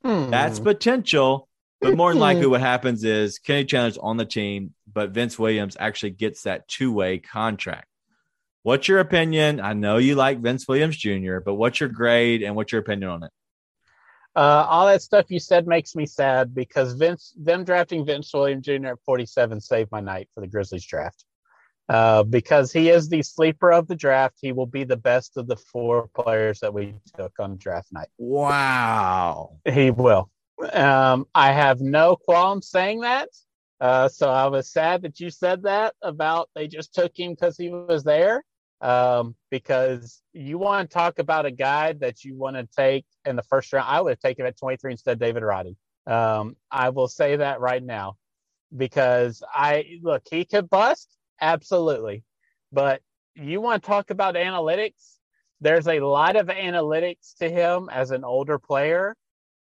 [0.03, 0.29] Hmm.
[0.29, 1.47] That's potential.
[1.81, 5.77] But more than likely, what happens is Kenny Chandler's on the team, but Vince Williams
[5.79, 7.88] actually gets that two way contract.
[8.69, 9.59] What's your opinion?
[9.59, 13.09] I know you like Vince Williams Jr., but what's your grade and what's your opinion
[13.09, 13.31] on it?
[14.35, 18.67] Uh, all that stuff you said makes me sad because Vince, them drafting Vince Williams
[18.67, 18.89] Jr.
[18.89, 21.25] at 47 saved my night for the Grizzlies draft.
[21.89, 24.37] Uh, because he is the sleeper of the draft.
[24.39, 28.09] He will be the best of the four players that we took on draft night.
[28.19, 29.57] Wow.
[29.65, 30.29] He will.
[30.71, 33.29] Um, I have no qualm saying that.
[33.81, 37.57] Uh, so I was sad that you said that about they just took him because
[37.57, 38.43] he was there.
[38.81, 43.35] Um, because you want to talk about a guy that you want to take in
[43.35, 43.87] the first round.
[43.89, 45.75] I would have taken him at 23 instead of David Roddy.
[46.07, 48.15] Um, I will say that right now
[48.75, 51.09] because I look, he could bust
[51.41, 52.23] absolutely,
[52.71, 53.01] but
[53.35, 55.17] you want to talk about analytics.
[55.61, 59.15] There's a lot of analytics to him as an older player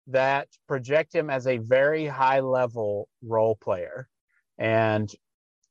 [0.08, 4.08] that project him as a very high level role player.
[4.58, 5.10] And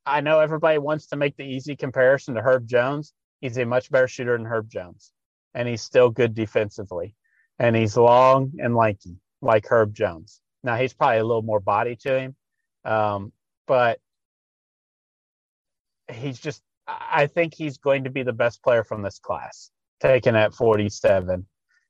[0.06, 3.14] I know everybody wants to make the easy comparison to Herb Jones.
[3.42, 5.12] He's a much better shooter than Herb Jones,
[5.54, 7.16] and he's still good defensively.
[7.60, 10.42] And he's long and lanky like Herb Jones.
[10.64, 12.36] Now, he's probably a little more body to him,
[12.84, 13.32] um,
[13.68, 14.00] but
[16.12, 20.36] he's just, I think he's going to be the best player from this class, taken
[20.36, 21.46] at 47.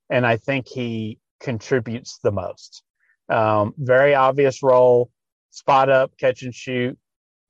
[0.10, 2.84] And I think he contributes the most.
[3.30, 5.10] Um, very obvious role,
[5.50, 6.98] spot up, catch and shoot.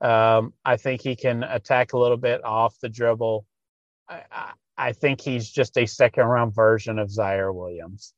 [0.01, 3.45] Um, I think he can attack a little bit off the dribble.
[4.09, 8.13] I, I, think he's just a second round version of Ziaire Williams.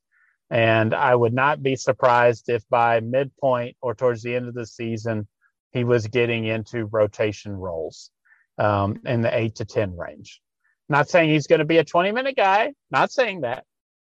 [0.50, 4.66] And I would not be surprised if by midpoint or towards the end of the
[4.66, 5.28] season,
[5.72, 8.10] he was getting into rotation roles
[8.58, 10.40] um, in the eight to 10 range.
[10.88, 13.64] Not saying he's going to be a 20 minute guy, not saying that,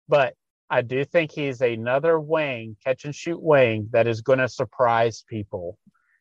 [0.08, 0.34] but
[0.70, 5.24] I do think he's another wing, catch and shoot wing that is going to surprise
[5.26, 5.78] people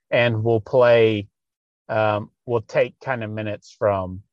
[0.10, 1.28] and will play,
[1.90, 4.24] um, will take kind of minutes from,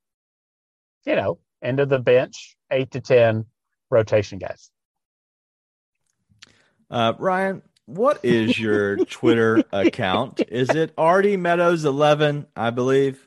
[1.05, 3.47] you know, end of the bench, eight to 10
[3.91, 4.71] rotation guys.
[6.91, 10.41] Uh, Ryan, what is your Twitter account?
[10.49, 13.27] Is it RD Meadows 11, I believe?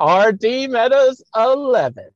[0.00, 2.10] RD Meadows 11.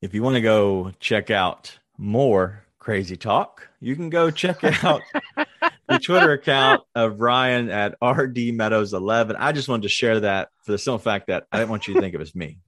[0.00, 5.02] If you want to go check out more crazy talk, you can go check out
[5.88, 9.36] the Twitter account of Ryan at RD Meadows 11.
[9.36, 11.94] I just wanted to share that for the simple fact that I didn't want you
[11.94, 12.58] to think it was me.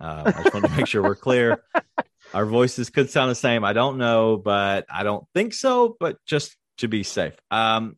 [0.00, 1.62] Uh, I just wanted to make sure we're clear.
[2.34, 3.64] Our voices could sound the same.
[3.64, 5.96] I don't know, but I don't think so.
[5.98, 7.96] But just to be safe, um,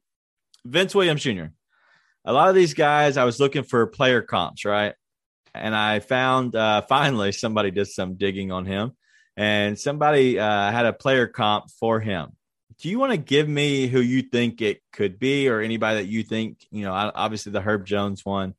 [0.65, 1.47] Vince Williams Jr.
[2.25, 4.95] A lot of these guys, I was looking for player comps, right?
[5.55, 8.93] And I found uh, finally somebody did some digging on him,
[9.37, 12.33] and somebody uh, had a player comp for him.
[12.81, 16.09] Do you want to give me who you think it could be, or anybody that
[16.09, 16.93] you think you know?
[16.93, 18.55] Obviously, the Herb Jones one.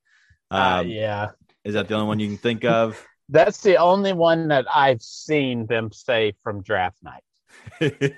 [0.51, 1.29] Um, uh, yeah.
[1.63, 3.05] Is that the only one you can think of?
[3.30, 7.23] That's the only one that I've seen them say from draft night.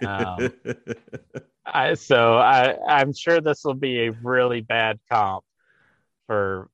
[0.06, 0.54] Um,
[1.66, 5.44] I, so I, I'm sure this will be a really bad comp
[6.28, 6.70] for.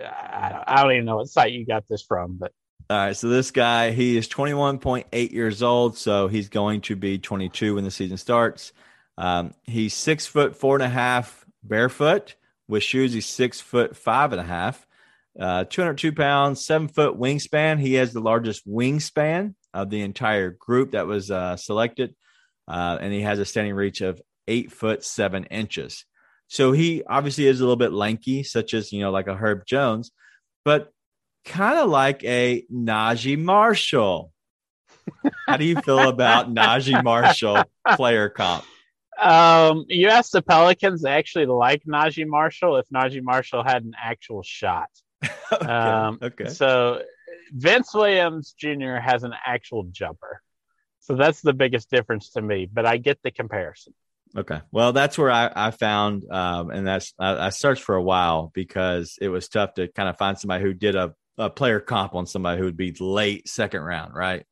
[0.00, 2.52] I don't, I don't even know what site you got this from, but
[2.88, 7.18] All right, so this guy, he is 21.8 years old, so he's going to be
[7.18, 8.72] 22 when the season starts.
[9.16, 12.34] Um, he's six foot four and a half barefoot
[12.66, 13.12] with shoes.
[13.12, 14.86] He's six foot five and a half,
[15.38, 17.80] uh, 202 pounds, seven foot wingspan.
[17.80, 22.14] He has the largest wingspan of the entire group that was uh, selected,
[22.66, 26.04] uh, and he has a standing reach of eight foot seven inches.
[26.48, 29.66] So he obviously is a little bit lanky, such as you know, like a Herb
[29.66, 30.10] Jones,
[30.64, 30.92] but
[31.44, 34.32] kind of like a Naji Marshall.
[35.46, 37.62] How do you feel about Naji Marshall
[37.94, 38.64] player comp?
[39.20, 44.42] Um, you asked the Pelicans actually like Naji Marshall if Naji Marshall had an actual
[44.42, 44.88] shot.
[45.52, 45.66] okay.
[45.66, 46.48] Um, okay.
[46.48, 47.02] So
[47.52, 48.96] Vince Williams Jr.
[48.96, 50.42] has an actual jumper.
[51.00, 53.94] So that's the biggest difference to me, but I get the comparison.
[54.36, 54.60] Okay.
[54.70, 58.52] Well, that's where I, I found, um, and that's, I, I, searched for a while
[58.54, 62.14] because it was tough to kind of find somebody who did a, a player comp
[62.14, 64.14] on somebody who would be late second round.
[64.14, 64.46] Right.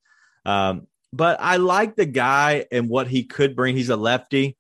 [0.45, 3.77] Um, but I like the guy and what he could bring.
[3.77, 4.57] He's a lefty.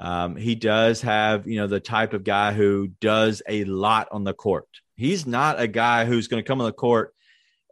[0.00, 4.24] Um, he does have, you know, the type of guy who does a lot on
[4.24, 4.68] the court.
[4.96, 7.14] He's not a guy who's going to come on the court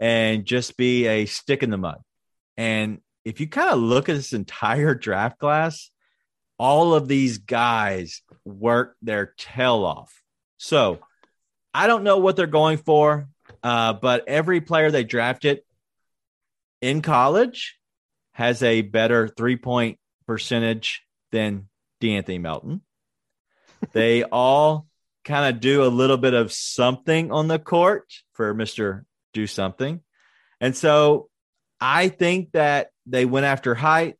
[0.00, 2.00] and just be a stick in the mud.
[2.56, 5.90] And if you kind of look at this entire draft class,
[6.58, 10.22] all of these guys work their tail off.
[10.58, 10.98] So
[11.74, 13.28] I don't know what they're going for,
[13.62, 15.60] uh, but every player they drafted
[16.80, 17.78] in college
[18.32, 21.68] has a better three point percentage than
[22.00, 22.82] De'Anthony Melton.
[23.92, 24.86] they all
[25.24, 29.04] kind of do a little bit of something on the court for Mr.
[29.32, 30.00] Do Something.
[30.60, 31.28] And so
[31.80, 34.16] I think that they went after height.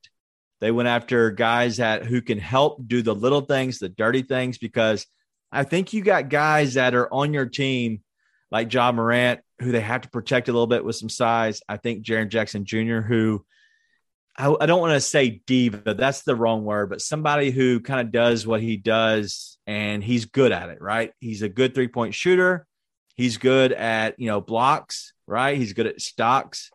[0.61, 4.59] They went after guys that who can help do the little things, the dirty things,
[4.59, 5.07] because
[5.51, 8.03] I think you got guys that are on your team
[8.51, 11.63] like Ja Morant, who they have to protect a little bit with some size.
[11.69, 13.45] I think Jaren Jackson Jr., who
[14.37, 18.01] I, I don't want to say diva, that's the wrong word, but somebody who kind
[18.01, 21.13] of does what he does and he's good at it, right?
[21.21, 22.67] He's a good three point shooter.
[23.15, 25.57] He's good at, you know, blocks, right?
[25.57, 26.71] He's good at stocks.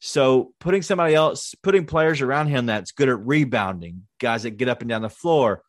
[0.00, 4.68] So putting somebody else, putting players around him that's good at rebounding, guys that get
[4.68, 5.62] up and down the floor,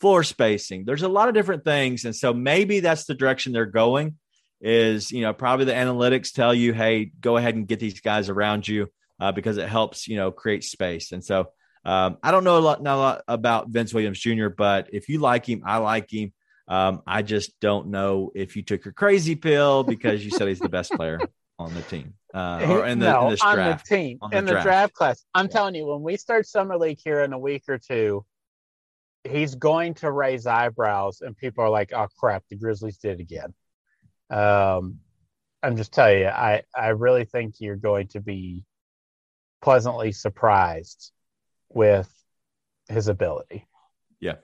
[0.00, 0.84] floor spacing.
[0.84, 2.04] There's a lot of different things.
[2.04, 4.16] And so maybe that's the direction they're going
[4.60, 8.28] is, you know, probably the analytics tell you, hey, go ahead and get these guys
[8.28, 8.88] around you
[9.22, 11.12] uh, because it helps you know create space.
[11.12, 11.36] And so
[11.84, 15.08] um, I don't know a lot, not a lot about Vince Williams Jr., but if
[15.08, 16.32] you like him, I like him.
[16.68, 20.60] Um, I just don't know if you took your crazy pill because you said he's
[20.62, 21.20] the best player
[21.58, 23.88] on the team uh, or in the, no, in on draft.
[23.88, 24.94] the team on the in the draft.
[24.94, 25.24] class.
[25.34, 25.52] I'm Yeah.
[25.52, 28.24] telling you, when we start summer league here in a week or two,
[29.24, 33.22] he's going to raise eyebrows, and people are like, "Oh crap, the Grizzlies did it
[33.22, 33.52] again."
[34.30, 34.98] Um,
[35.62, 38.64] I'm just telling you, I I really think you're going to be
[39.62, 41.12] pleasantly surprised
[41.70, 42.12] with
[42.88, 43.66] his ability.
[44.20, 44.34] Yeah.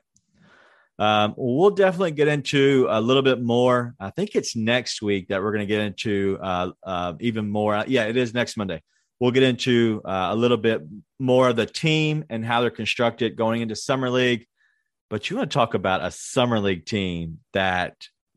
[0.99, 3.95] Um, we'll definitely get into a little bit more.
[4.01, 7.85] I think it's next week that we're going to get into uh, uh, even more.
[7.87, 8.83] Yeah, it is next Monday.
[9.21, 10.83] We'll get into uh, a little bit
[11.19, 14.47] more of the team and how they're constructed going into summer league.
[15.11, 17.95] But you want to talk about a summer league team that,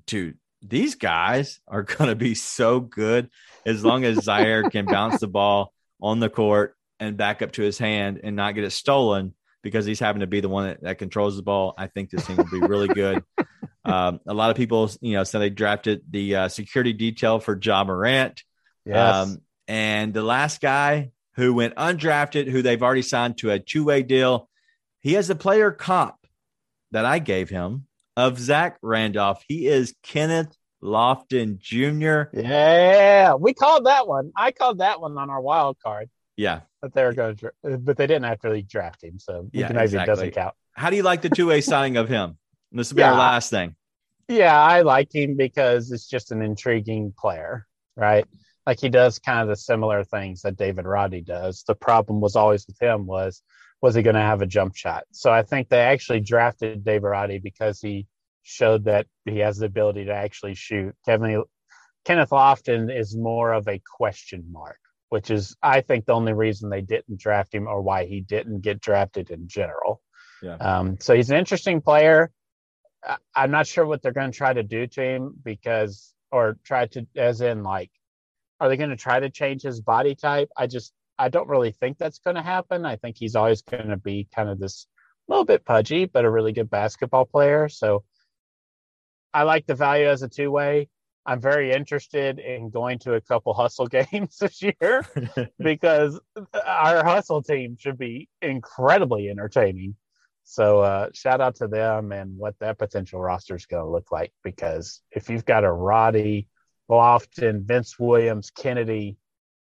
[0.08, 3.30] dude, these guys are going to be so good
[3.66, 7.62] as long as Ziaire can bounce the ball on the court and back up to
[7.62, 9.34] his hand and not get it stolen
[9.64, 11.74] because he's having to be the one that, that controls the ball.
[11.78, 13.24] I think this team will be really good.
[13.86, 17.58] um, a lot of people, you know, said they drafted the uh, security detail for
[17.62, 18.44] Ja Morant.
[19.22, 19.38] Um,
[19.68, 24.04] and the last guy who went undrafted, who they've already signed to a two way
[24.04, 24.50] deal,
[25.00, 26.16] he has a player comp
[26.92, 27.86] that I gave him
[28.18, 29.44] of Zach Randolph.
[29.48, 32.36] He is Kenneth Lofton Jr.
[32.38, 34.32] yeah, we called that one.
[34.36, 36.62] I called that one on our wild card, Yeah.
[36.82, 40.00] but they were going to, but they didn't actually draft him, so Yeah, exactly.
[40.02, 40.56] it doesn't count.
[40.74, 42.38] How do you like the two way signing of him?
[42.72, 43.76] This will be our last thing.
[44.28, 47.68] Yeah, I like him because it's just an intriguing player,
[47.98, 48.26] right?
[48.66, 51.64] Like he does kind of the similar things that David Roddy does.
[51.68, 53.42] The problem was always with him was
[53.82, 55.06] was he going to have a jump shot?
[55.12, 58.06] So I think they actually drafted David Roddy because he
[58.44, 60.96] showed that he has the ability to actually shoot.
[61.06, 61.44] Kevin
[62.06, 64.80] Kenneth Lofton is more of a question mark,
[65.10, 68.62] which is I think the only reason they didn't draft him or why he didn't
[68.62, 70.02] get drafted in general.
[70.42, 70.56] Yeah.
[70.56, 72.32] Um, so he's an interesting player.
[73.04, 76.58] I- I'm not sure what they're going to try to do to him because, or
[76.64, 77.92] try to, as in, like,
[78.60, 80.50] are they going to try to change his body type?
[80.58, 82.86] I just, I don't really think that's going to happen.
[82.86, 84.88] I think he's always going to be kind of this
[85.28, 87.70] little bit pudgy, but a really good basketball player.
[87.70, 88.04] So
[89.34, 90.90] I like the value as a two way.
[91.26, 95.06] I'm very interested in going to a couple hustle games this year
[95.60, 96.20] because
[96.66, 99.96] our hustle team should be incredibly entertaining.
[100.44, 104.12] So uh, shout out to them and what that potential roster is going to look
[104.12, 104.34] like.
[104.44, 106.48] Because if you've got a Roddy,
[106.90, 109.18] Lofton, Vince Williams, Kennedy,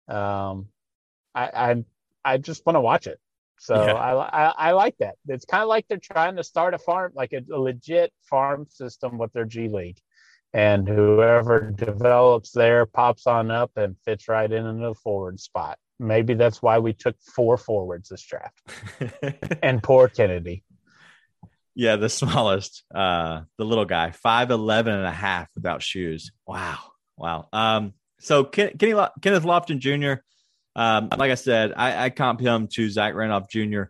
[0.08, 0.68] um,
[1.34, 1.84] I, I
[2.24, 3.18] I just want to watch it.
[3.58, 3.92] So Yeah.
[3.94, 5.16] I, I I like that.
[5.28, 8.66] It's kind of like they're trying to start a farm, like a, a legit farm
[8.70, 9.98] system with their G League.
[10.52, 15.78] and whoever develops there pops on up and fits right in into the forward spot.
[15.98, 18.60] Maybe that's why we took four forwards this draft.
[19.62, 20.62] and poor Kennedy.
[21.74, 26.30] Yeah, the smallest, uh, the little guy, 5'11 and a half without shoes.
[26.46, 26.78] Wow.
[27.18, 27.48] Wow.
[27.52, 30.22] Um, so Ken, Kenny, Kenneth Lofton Jr.,
[30.76, 33.84] um, like I said, I, I comp him to Zach Randolph Jr.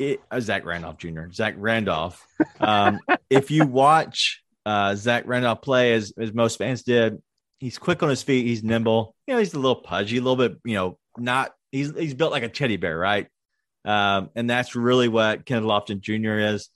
[0.00, 2.26] It, uh, Zach Randolph Jr., Zach Randolph.
[2.58, 2.98] Um,
[3.30, 7.22] if you watch uh, Zach Randolph play as, as most fans did,
[7.60, 8.44] he's quick on his feet.
[8.44, 9.14] He's nimble.
[9.28, 12.32] You know, he's a little pudgy, a little bit, you know, not, he's, he's built
[12.32, 13.28] like a teddy bear, right?
[13.84, 16.54] Um, and that's really what Kenneth Lofton Jr.
[16.54, 16.70] is.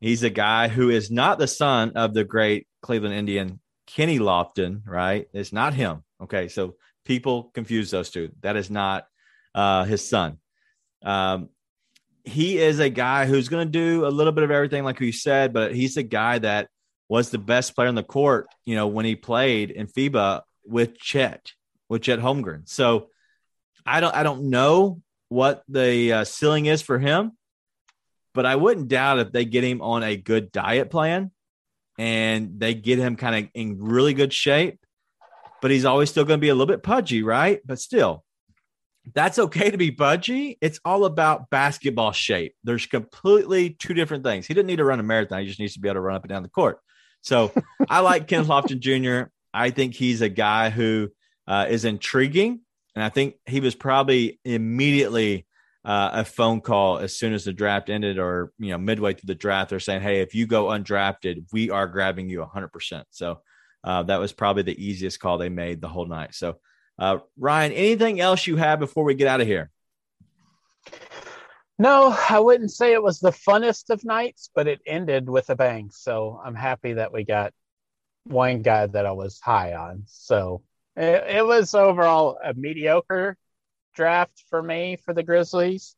[0.00, 4.82] He's a guy who is not the son of the great Cleveland Indian Kenny Lofton,
[4.86, 5.28] right?
[5.32, 6.04] It's not him.
[6.22, 6.48] Okay.
[6.48, 6.74] So
[7.06, 8.30] people confuse those two.
[8.42, 9.06] That is not
[9.54, 10.38] uh, his son.
[11.02, 11.48] Um,
[12.24, 15.12] he is a guy who's going to do a little bit of everything, like you
[15.12, 16.68] said, but he's a guy that
[17.08, 20.98] was the best player on the court, you know, when he played in FIBA with
[20.98, 21.52] Chet,
[21.88, 22.68] with Chet Holmgren.
[22.68, 23.08] So
[23.86, 27.32] I don't, I don't know what the uh, ceiling is for him,
[28.34, 31.30] but I wouldn't doubt if they get him on a good diet plan
[31.98, 34.80] and they get him kind of in really good shape,
[35.62, 37.60] but he's always still going to be a little bit pudgy, right?
[37.64, 38.24] But still,
[39.14, 40.58] that's okay to be pudgy.
[40.60, 42.54] It's all about basketball shape.
[42.64, 44.46] There's completely two different things.
[44.46, 45.40] He didn't need to run a marathon.
[45.40, 46.78] He just needs to be able to run up and down the court.
[47.22, 47.52] So
[47.88, 49.30] I like Kenneth Lofton Jr.
[49.54, 51.10] I think he's a guy who
[51.46, 52.60] uh, is intriguing.
[52.94, 55.46] And I think he was probably immediately
[55.84, 59.28] uh, a phone call as soon as the draft ended or, you know, midway through
[59.28, 59.70] the draft.
[59.70, 63.04] They're saying, hey, if you go undrafted, we are grabbing you 100%.
[63.10, 63.40] So
[63.86, 66.34] uh, that was probably the easiest call they made the whole night.
[66.34, 66.56] So,
[66.98, 69.70] uh, Ryan, anything else you have before we get out of here?
[71.78, 75.54] No, I wouldn't say it was the funnest of nights, but it ended with a
[75.54, 75.90] bang.
[75.92, 77.52] So I'm happy that we got
[78.24, 80.02] one guy that I was high on.
[80.06, 80.62] So
[80.96, 83.36] it, it was overall a mediocre
[83.94, 85.94] draft for me for the Grizzlies.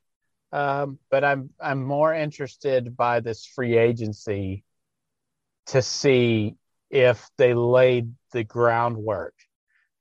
[0.52, 4.64] Um, but I'm I'm more interested by this free agency
[5.66, 6.56] to see
[6.90, 9.34] if they laid the groundwork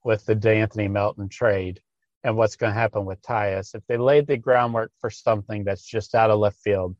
[0.04, 1.82] with the De'Anthony Melton trade
[2.24, 3.76] and what's going to happen with Tyus.
[3.76, 6.96] If they laid the groundwork for something that's just out of left field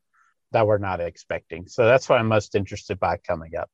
[0.52, 1.66] that we're not expecting.
[1.68, 3.70] So that's what I'm most interested by coming up.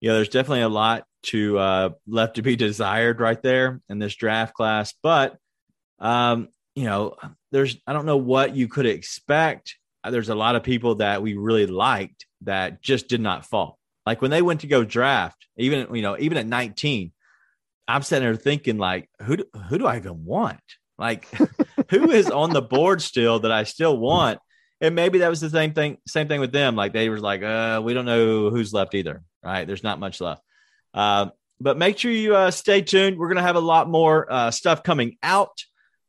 [0.00, 4.14] Yeah, there's definitely a lot to uh, left to be desired right there in this
[4.14, 5.36] draft class, but
[5.98, 7.16] um, you know,
[7.52, 9.76] there's I don't know what you could expect.
[10.08, 13.78] There's a lot of people that we really liked that just did not fall.
[14.06, 17.12] Like when they went to go draft, even you know, even at 19,
[17.86, 20.60] I'm sitting there thinking like, who do, who do I even want?
[20.98, 21.26] Like,
[21.90, 24.38] who is on the board still that I still want?
[24.80, 25.98] And maybe that was the same thing.
[26.06, 26.76] Same thing with them.
[26.76, 29.22] Like they were like, uh, we don't know who's left either.
[29.42, 29.66] Right?
[29.66, 30.42] There's not much left.
[30.92, 31.28] Uh,
[31.60, 33.18] but make sure you uh, stay tuned.
[33.18, 35.64] We're to have a lot more uh, stuff coming out.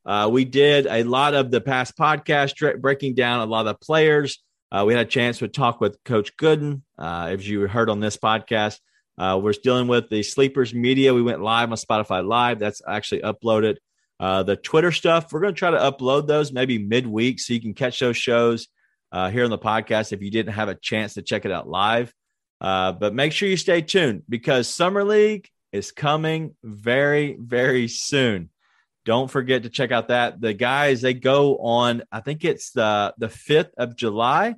[0.05, 3.85] Uh, we did a lot of the past podcast breaking down a lot of the
[3.85, 4.43] players.
[4.75, 8.01] Uh, we had a chance to talk with Coach Gooden, uh, as you heard on
[8.01, 8.77] this podcast.
[9.17, 11.13] Uh, we're dealing with the Sleepers Media.
[11.13, 12.59] We went live on Spotify Live.
[12.59, 13.77] That's actually uploaded.
[14.19, 17.61] Uh, the Twitter stuff, we're going to try to upload those maybe midweek so you
[17.61, 18.67] can catch those shows
[19.13, 21.69] uh, here on the podcast if you didn't have a chance to check it out
[21.69, 22.13] live.
[22.59, 28.49] Uh, but make sure you stay tuned because Summer League is coming very, very soon.
[29.05, 30.41] Don't forget to check out that.
[30.41, 34.55] The guys, they go on, I think it's the, the 5th of July.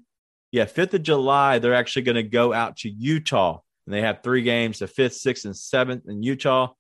[0.52, 4.22] Yeah, 5th of July, they're actually going to go out to Utah and they have
[4.22, 6.74] three games: the fifth, sixth, and seventh in Utah.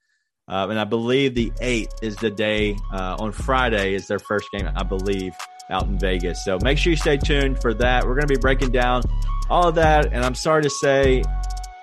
[0.49, 4.47] Uh, and I believe the eighth is the day uh, on Friday is their first
[4.51, 4.69] game.
[4.75, 5.33] I believe
[5.69, 6.43] out in Vegas.
[6.45, 8.05] So make sure you stay tuned for that.
[8.05, 9.03] We're going to be breaking down
[9.49, 10.05] all of that.
[10.13, 11.23] And I'm sorry to say,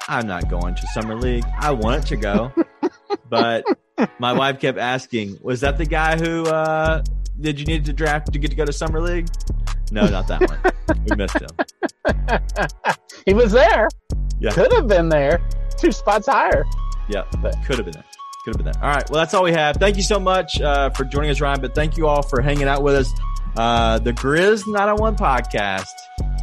[0.08, 1.44] I'm not going to Summer League.
[1.58, 2.52] I wanted to go,
[3.28, 3.64] but
[4.18, 7.02] my wife kept asking, "Was that the guy who uh,
[7.40, 9.28] did you need to draft to get to go to Summer League?"
[9.90, 10.98] No, not that one.
[11.08, 11.48] we missed him.
[13.26, 13.88] he was there.
[14.40, 14.50] Yeah.
[14.52, 15.40] Could have been there.
[15.78, 16.64] Two spots higher.
[17.08, 17.24] Yeah.
[17.42, 17.54] But.
[17.66, 18.04] Could have been there.
[18.44, 18.82] Could have been there.
[18.82, 19.08] All right.
[19.10, 19.76] Well, that's all we have.
[19.76, 21.60] Thank you so much uh, for joining us, Ryan.
[21.60, 23.12] But thank you all for hanging out with us.
[23.56, 25.86] Uh, the Grizz 901 podcast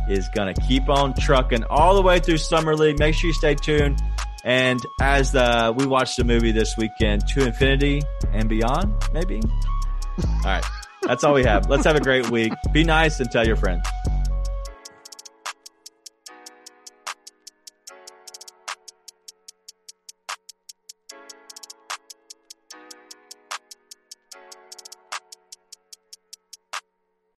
[0.10, 3.00] is going to keep on trucking all the way through Summer League.
[3.00, 4.02] Make sure you stay tuned.
[4.44, 9.42] And as the, we watch the movie this weekend, To Infinity and Beyond, maybe?
[9.46, 10.66] All right.
[11.02, 11.70] That's all we have.
[11.70, 12.54] Let's have a great week.
[12.72, 13.86] Be nice and tell your friends.